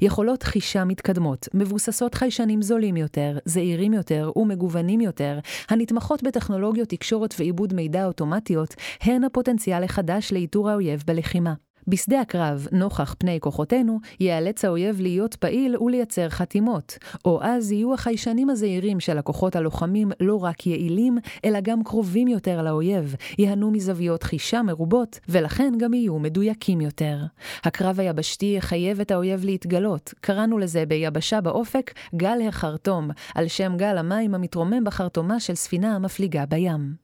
יכולות 0.00 0.42
חישה 0.42 0.84
מתקדמות, 0.84 1.17
מבוססות 1.54 2.14
חיישנים 2.14 2.62
זולים 2.62 2.96
יותר, 2.96 3.38
זעירים 3.44 3.92
יותר 3.92 4.30
ומגוונים 4.36 5.00
יותר, 5.00 5.38
הנתמכות 5.68 6.22
בטכנולוגיות 6.22 6.88
תקשורת 6.88 7.34
ועיבוד 7.38 7.74
מידע 7.74 8.06
אוטומטיות, 8.06 8.74
הן 9.02 9.24
הפוטנציאל 9.24 9.84
החדש 9.84 10.32
לאיתור 10.32 10.70
האויב 10.70 11.02
בלחימה. 11.06 11.67
בשדה 11.86 12.20
הקרב, 12.20 12.66
נוכח 12.72 13.14
פני 13.18 13.40
כוחותינו, 13.40 13.98
ייאלץ 14.20 14.64
האויב 14.64 15.00
להיות 15.00 15.34
פעיל 15.34 15.76
ולייצר 15.76 16.28
חתימות, 16.28 16.98
או 17.24 17.42
אז 17.42 17.72
יהיו 17.72 17.94
החיישנים 17.94 18.50
הזעירים 18.50 19.00
של 19.00 19.18
הכוחות 19.18 19.56
הלוחמים 19.56 20.10
לא 20.20 20.44
רק 20.44 20.66
יעילים, 20.66 21.18
אלא 21.44 21.60
גם 21.60 21.84
קרובים 21.84 22.28
יותר 22.28 22.62
לאויב, 22.62 23.14
ייהנו 23.38 23.70
מזוויות 23.70 24.22
חישה 24.22 24.62
מרובות, 24.62 25.18
ולכן 25.28 25.72
גם 25.78 25.94
יהיו 25.94 26.18
מדויקים 26.18 26.80
יותר. 26.80 27.18
הקרב 27.64 28.00
היבשתי 28.00 28.54
יחייב 28.56 29.00
את 29.00 29.10
האויב 29.10 29.44
להתגלות, 29.44 30.14
קראנו 30.20 30.58
לזה 30.58 30.86
ביבשה 30.86 31.40
באופק 31.40 31.94
גל 32.14 32.38
החרטום, 32.48 33.10
על 33.34 33.48
שם 33.48 33.72
גל 33.76 33.98
המים 33.98 34.34
המתרומם 34.34 34.84
בחרטומה 34.84 35.40
של 35.40 35.54
ספינה 35.54 35.94
המפליגה 35.94 36.46
בים. 36.46 36.94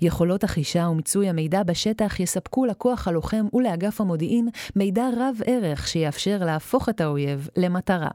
יכולות 0.00 0.44
החישה 0.44 0.88
ומיצוי 0.90 1.28
המידע 1.28 1.62
בשטח 1.62 2.20
יספקו 2.20 2.66
לכוח 2.66 3.08
הלוחם 3.08 3.46
ולאגף 3.52 4.00
המודיעין 4.00 4.33
מודיעין 4.42 4.48
מידע 4.76 5.08
רב 5.16 5.40
ערך 5.46 5.88
שיאפשר 5.88 6.38
להפוך 6.44 6.88
את 6.88 7.00
האויב 7.00 7.48
למטרה. 7.56 8.08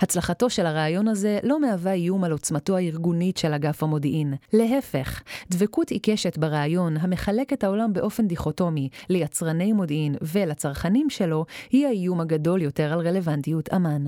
הצלחתו 0.00 0.50
של 0.50 0.66
הרעיון 0.66 1.08
הזה 1.08 1.38
לא 1.42 1.60
מהווה 1.60 1.92
איום 1.92 2.24
על 2.24 2.32
עוצמתו 2.32 2.76
הארגונית 2.76 3.36
של 3.36 3.52
אגף 3.52 3.82
המודיעין. 3.82 4.34
להפך, 4.52 5.22
דבקות 5.50 5.90
עיקשת 5.90 6.38
ברעיון 6.38 6.96
המחלק 6.96 7.52
את 7.52 7.64
העולם 7.64 7.92
באופן 7.92 8.26
דיכוטומי 8.26 8.88
ליצרני 9.10 9.72
מודיעין 9.72 10.14
ולצרכנים 10.22 11.10
שלו, 11.10 11.44
היא 11.70 11.86
האיום 11.86 12.20
הגדול 12.20 12.62
יותר 12.62 12.92
על 12.92 13.08
רלוונטיות 13.08 13.68
אמ"ן. 13.74 14.04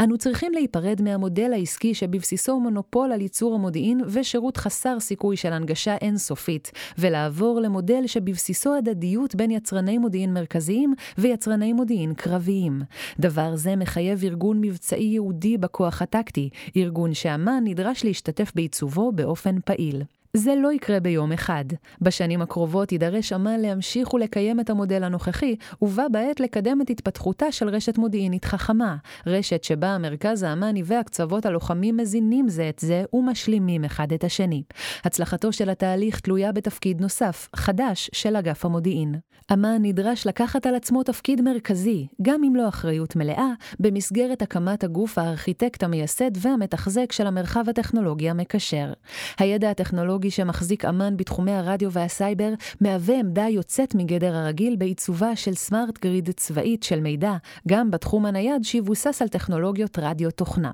אנו 0.00 0.18
צריכים 0.18 0.52
להיפרד 0.52 1.02
מהמודל 1.02 1.52
העסקי 1.52 1.94
שבבסיסו 1.94 2.60
מונופול 2.60 3.12
על 3.12 3.20
ייצור 3.20 3.54
המודיעין 3.54 4.00
ושירות 4.06 4.56
חסר 4.56 5.00
סיכוי 5.00 5.36
של 5.36 5.52
הנגשה 5.52 5.96
אינסופית, 6.00 6.72
ולעבור 6.98 7.60
למודל 7.60 8.06
שבבסיסו 8.06 8.74
הדדיות 8.74 9.34
בין 9.34 9.50
יצרני 9.50 9.98
מודיעין 9.98 10.34
מרכזיים 10.34 10.94
ויצרני 11.18 11.72
מודיעין 11.72 12.14
קרביים. 12.14 12.82
דבר 13.20 13.56
זה 13.56 13.76
מחייב 13.76 14.24
ארגון 14.24 14.60
מבצעי 14.60 15.04
ייעודי 15.04 15.58
בכוח 15.58 16.02
הטקטי, 16.02 16.50
ארגון 16.76 17.14
שאמ"ן 17.14 17.60
נדרש 17.64 18.04
להשתתף 18.04 18.52
בעיצובו 18.54 19.12
באופן 19.12 19.56
פעיל. 19.64 20.02
זה 20.34 20.54
לא 20.54 20.72
יקרה 20.72 21.00
ביום 21.00 21.32
אחד. 21.32 21.64
בשנים 22.00 22.42
הקרובות 22.42 22.92
יידרש 22.92 23.32
אמ"ן 23.32 23.60
להמשיך 23.60 24.14
ולקיים 24.14 24.60
את 24.60 24.70
המודל 24.70 25.04
הנוכחי, 25.04 25.56
ובה 25.82 26.08
בעת 26.08 26.40
לקדם 26.40 26.78
את 26.82 26.90
התפתחותה 26.90 27.52
של 27.52 27.68
רשת 27.68 27.98
מודיעינית 27.98 28.44
חכמה, 28.44 28.96
רשת 29.26 29.64
שבה 29.64 29.88
המרכז 29.88 30.42
האמ"ני 30.42 30.82
והקצוות 30.84 31.46
הלוחמים 31.46 31.96
מזינים 31.96 32.48
זה 32.48 32.68
את 32.68 32.78
זה 32.78 33.04
ומשלימים 33.12 33.84
אחד 33.84 34.12
את 34.12 34.24
השני. 34.24 34.62
הצלחתו 35.04 35.52
של 35.52 35.70
התהליך 35.70 36.20
תלויה 36.20 36.52
בתפקיד 36.52 37.00
נוסף, 37.00 37.48
חדש, 37.56 38.10
של 38.12 38.36
אגף 38.36 38.64
המודיעין. 38.64 39.14
אמ"ן 39.52 39.78
נדרש 39.82 40.26
לקחת 40.26 40.66
על 40.66 40.74
עצמו 40.74 41.02
תפקיד 41.02 41.40
מרכזי, 41.40 42.06
גם 42.22 42.44
אם 42.44 42.56
לא 42.56 42.68
אחריות 42.68 43.16
מלאה, 43.16 43.52
במסגרת 43.80 44.42
הקמת 44.42 44.84
הגוף 44.84 45.18
הארכיטקט 45.18 45.82
המייסד 45.82 46.30
והמתחזק 46.34 47.12
של 47.12 47.26
המרחב 47.26 47.68
הטכנולוגי 47.68 48.30
המקשר. 48.30 48.92
הידע 49.38 49.70
הטכנולוגי 49.70 50.17
הטכנולוגי 50.18 50.30
שמחזיק 50.30 50.84
אמ"ן 50.84 51.16
בתחומי 51.16 51.52
הרדיו 51.52 51.92
והסייבר, 51.92 52.52
מהווה 52.80 53.20
עמדה 53.20 53.46
יוצאת 53.48 53.94
מגדר 53.94 54.34
הרגיל 54.34 54.76
בעיצובה 54.76 55.36
של 55.36 55.54
smart 55.54 55.98
grid 56.02 56.30
צבאית 56.30 56.82
של 56.82 57.00
מידע, 57.00 57.32
גם 57.68 57.90
בתחום 57.90 58.26
הנייד 58.26 58.64
שיבוסס 58.64 59.22
על 59.22 59.28
טכנולוגיות 59.28 59.98
רדיו 59.98 60.30
תוכנה. 60.30 60.70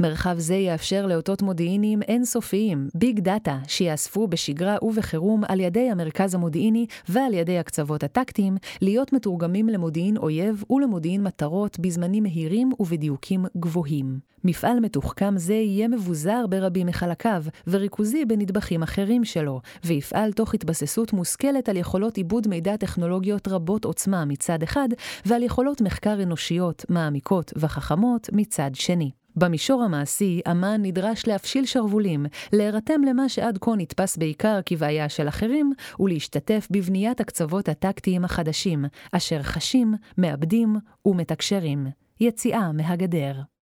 מרחב 0.00 0.38
זה 0.38 0.54
יאפשר 0.54 1.06
לאותות 1.06 1.42
מודיעיניים 1.42 2.02
אינסופיים, 2.02 2.88
big 2.94 3.20
data, 3.20 3.58
שיאספו 3.68 4.28
בשגרה 4.28 4.76
ובחירום 4.82 5.42
על 5.48 5.60
ידי 5.60 5.90
המרכז 5.90 6.34
המודיעיני 6.34 6.86
ועל 7.08 7.34
ידי 7.34 7.58
הקצוות 7.58 8.04
הטקטיים, 8.04 8.56
להיות 8.82 9.12
מתורגמים 9.12 9.68
למודיעין 9.68 10.16
אויב 10.16 10.64
ולמודיעין 10.70 11.22
מטרות 11.22 11.78
בזמנים 11.78 12.22
מהירים 12.22 12.72
ובדיוקים 12.80 13.44
גבוהים. 13.56 14.35
מפעל 14.46 14.80
מתוחכם 14.80 15.36
זה 15.36 15.54
יהיה 15.54 15.88
מבוזר 15.88 16.46
ברבים 16.46 16.86
מחלקיו, 16.86 17.44
וריכוזי 17.66 18.24
בנדבכים 18.24 18.82
אחרים 18.82 19.24
שלו, 19.24 19.60
ויפעל 19.84 20.32
תוך 20.32 20.54
התבססות 20.54 21.12
מושכלת 21.12 21.68
על 21.68 21.76
יכולות 21.76 22.16
עיבוד 22.16 22.48
מידע 22.48 22.76
טכנולוגיות 22.76 23.48
רבות 23.48 23.84
עוצמה 23.84 24.24
מצד 24.24 24.62
אחד, 24.62 24.88
ועל 25.26 25.42
יכולות 25.42 25.80
מחקר 25.80 26.22
אנושיות, 26.22 26.84
מעמיקות 26.88 27.52
וחכמות 27.56 28.28
מצד 28.32 28.70
שני. 28.74 29.10
במישור 29.36 29.82
המעשי, 29.82 30.40
אמ"ן 30.50 30.80
נדרש 30.82 31.26
להפשיל 31.26 31.66
שרוולים, 31.66 32.26
להירתם 32.52 33.02
למה 33.02 33.28
שעד 33.28 33.58
כה 33.60 33.70
נתפס 33.76 34.16
בעיקר 34.16 34.60
כבעיה 34.66 35.08
של 35.08 35.28
אחרים, 35.28 35.72
ולהשתתף 36.00 36.68
בבניית 36.70 37.20
הקצוות 37.20 37.68
הטקטיים 37.68 38.24
החדשים, 38.24 38.84
אשר 39.12 39.42
חשים, 39.42 39.94
מאבדים 40.18 40.76
ומתקשרים. 41.06 41.86
יציאה 42.20 42.72
מהגדר. 42.72 43.55